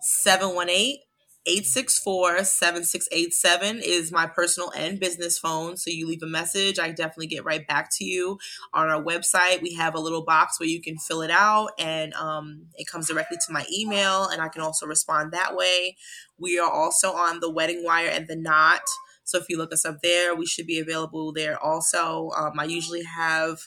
718 0.00 0.98
864 1.46 2.44
7687 2.44 3.80
is 3.82 4.12
my 4.12 4.26
personal 4.26 4.70
and 4.76 5.00
business 5.00 5.38
phone. 5.38 5.78
So 5.78 5.90
you 5.90 6.06
leave 6.06 6.22
a 6.22 6.26
message, 6.26 6.78
I 6.78 6.90
definitely 6.90 7.28
get 7.28 7.46
right 7.46 7.66
back 7.66 7.88
to 7.96 8.04
you. 8.04 8.38
On 8.74 8.88
our 8.88 9.02
website, 9.02 9.62
we 9.62 9.72
have 9.74 9.94
a 9.94 10.00
little 10.00 10.22
box 10.22 10.60
where 10.60 10.68
you 10.68 10.82
can 10.82 10.98
fill 10.98 11.22
it 11.22 11.30
out 11.30 11.70
and 11.78 12.12
um, 12.14 12.66
it 12.74 12.86
comes 12.86 13.08
directly 13.08 13.38
to 13.46 13.52
my 13.52 13.64
email, 13.72 14.26
and 14.26 14.42
I 14.42 14.48
can 14.48 14.60
also 14.60 14.86
respond 14.86 15.32
that 15.32 15.56
way. 15.56 15.96
We 16.38 16.58
are 16.58 16.70
also 16.70 17.12
on 17.12 17.40
the 17.40 17.50
Wedding 17.50 17.84
Wire 17.84 18.08
and 18.08 18.28
the 18.28 18.36
Knot. 18.36 18.82
So 19.24 19.38
if 19.38 19.46
you 19.48 19.56
look 19.56 19.72
us 19.72 19.86
up 19.86 19.98
there, 20.02 20.34
we 20.34 20.44
should 20.44 20.66
be 20.66 20.78
available 20.78 21.32
there 21.32 21.58
also. 21.58 22.30
Um, 22.36 22.58
I 22.58 22.64
usually 22.64 23.04
have 23.04 23.60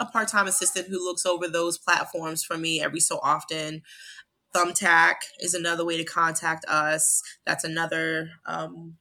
a 0.00 0.06
part 0.06 0.28
time 0.28 0.46
assistant 0.46 0.88
who 0.88 1.04
looks 1.04 1.26
over 1.26 1.48
those 1.48 1.78
platforms 1.78 2.44
for 2.44 2.56
me 2.56 2.80
every 2.80 3.00
so 3.00 3.18
often. 3.22 3.82
Thumbtack 4.54 5.14
is 5.40 5.54
another 5.54 5.84
way 5.84 5.96
to 5.96 6.04
contact 6.04 6.64
us. 6.66 7.22
That's 7.44 7.64
another, 7.64 8.30
um, 8.46 8.96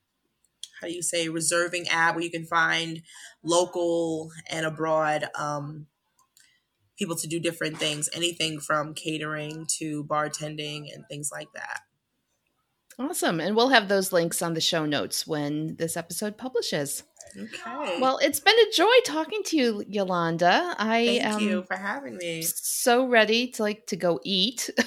how 0.82 0.88
do 0.88 0.93
you 0.93 1.03
say, 1.03 1.29
reserving 1.29 1.88
app 1.89 2.15
where 2.15 2.23
you 2.23 2.32
can 2.32 2.45
find 2.45 3.03
local 3.43 4.32
and 4.49 4.65
abroad 4.65 5.29
um, 5.38 5.88
people 6.97 7.15
to 7.17 7.27
do 7.27 7.39
different 7.39 7.77
things, 7.77 8.10
anything 8.13 8.60
from 8.60 8.93
catering 8.93 9.67
to 9.77 10.03
bartending 10.06 10.93
and 10.93 11.06
things 11.08 11.29
like 11.32 11.49
that. 11.53 11.82
Awesome. 12.99 13.39
And 13.39 13.56
we'll 13.56 13.69
have 13.69 13.88
those 13.88 14.13
links 14.13 14.41
on 14.41 14.53
the 14.53 14.62
show 14.62 14.86
notes 14.86 15.25
when 15.25 15.75
this 15.77 15.97
episode 15.97 16.38
publishes. 16.38 17.03
Okay. 17.36 17.99
Well, 17.99 18.19
it's 18.21 18.39
been 18.39 18.55
a 18.57 18.71
joy 18.75 18.93
talking 19.05 19.41
to 19.45 19.57
you, 19.57 19.83
Yolanda. 19.88 20.75
I 20.77 21.05
Thank 21.05 21.23
am 21.23 21.39
you 21.41 21.63
for 21.63 21.75
having 21.75 22.17
me. 22.17 22.43
so 22.43 23.07
ready 23.07 23.47
to 23.51 23.63
like 23.63 23.88
to 23.88 23.95
go 23.95 24.19
eat. 24.23 24.69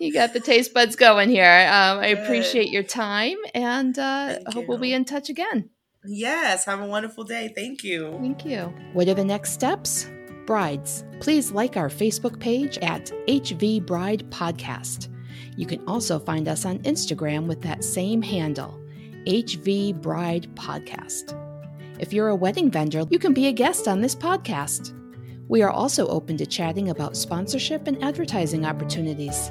you 0.00 0.12
got 0.12 0.32
the 0.32 0.40
taste 0.40 0.74
buds 0.74 0.96
going 0.96 1.30
here. 1.30 1.44
Um, 1.70 1.98
I 1.98 2.14
Good. 2.14 2.24
appreciate 2.24 2.70
your 2.70 2.82
time, 2.82 3.36
and 3.54 3.98
uh, 3.98 4.02
I 4.02 4.32
Thank 4.34 4.54
hope 4.54 4.68
we'll 4.68 4.78
be 4.78 4.92
in 4.92 5.04
touch 5.04 5.28
again. 5.28 5.70
Yes. 6.04 6.64
Have 6.66 6.80
a 6.80 6.86
wonderful 6.86 7.24
day. 7.24 7.52
Thank 7.54 7.82
you. 7.84 8.16
Thank 8.20 8.44
you. 8.44 8.72
What 8.92 9.08
are 9.08 9.14
the 9.14 9.24
next 9.24 9.52
steps? 9.52 10.08
Brides, 10.46 11.04
please 11.20 11.50
like 11.52 11.76
our 11.76 11.88
Facebook 11.90 12.38
page 12.40 12.78
at 12.78 13.12
HV 13.28 13.84
Bride 13.84 14.24
Podcast. 14.30 15.08
You 15.58 15.66
can 15.66 15.84
also 15.88 16.20
find 16.20 16.46
us 16.46 16.64
on 16.64 16.78
Instagram 16.84 17.48
with 17.48 17.60
that 17.62 17.82
same 17.82 18.22
handle, 18.22 18.80
HV 19.26 20.00
Bride 20.00 20.48
Podcast. 20.54 21.34
If 21.98 22.12
you're 22.12 22.28
a 22.28 22.36
wedding 22.36 22.70
vendor, 22.70 23.02
you 23.10 23.18
can 23.18 23.34
be 23.34 23.48
a 23.48 23.52
guest 23.52 23.88
on 23.88 24.00
this 24.00 24.14
podcast. 24.14 24.94
We 25.48 25.62
are 25.62 25.70
also 25.70 26.06
open 26.06 26.36
to 26.36 26.46
chatting 26.46 26.90
about 26.90 27.16
sponsorship 27.16 27.88
and 27.88 28.00
advertising 28.04 28.66
opportunities. 28.66 29.50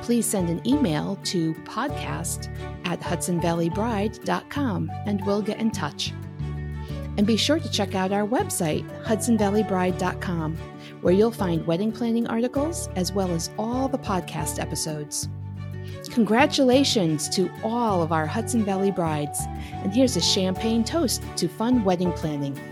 Please 0.00 0.24
send 0.24 0.48
an 0.48 0.66
email 0.66 1.18
to 1.24 1.52
podcast 1.66 2.48
at 2.86 2.98
hudsonvalleybride.com 3.02 4.90
and 5.04 5.26
we'll 5.26 5.42
get 5.42 5.60
in 5.60 5.70
touch. 5.70 6.14
And 7.18 7.26
be 7.26 7.36
sure 7.36 7.60
to 7.60 7.70
check 7.70 7.94
out 7.94 8.10
our 8.10 8.26
website, 8.26 8.88
hudsonvalleybride.com, 9.04 10.56
where 11.02 11.12
you'll 11.12 11.30
find 11.30 11.66
wedding 11.66 11.92
planning 11.92 12.26
articles 12.26 12.88
as 12.96 13.12
well 13.12 13.30
as 13.32 13.50
all 13.58 13.86
the 13.86 13.98
podcast 13.98 14.58
episodes. 14.58 15.28
Congratulations 16.12 17.26
to 17.30 17.50
all 17.64 18.02
of 18.02 18.12
our 18.12 18.26
Hudson 18.26 18.66
Valley 18.66 18.90
brides, 18.90 19.40
and 19.82 19.94
here's 19.94 20.14
a 20.14 20.20
champagne 20.20 20.84
toast 20.84 21.22
to 21.36 21.48
fun 21.48 21.84
wedding 21.84 22.12
planning. 22.12 22.71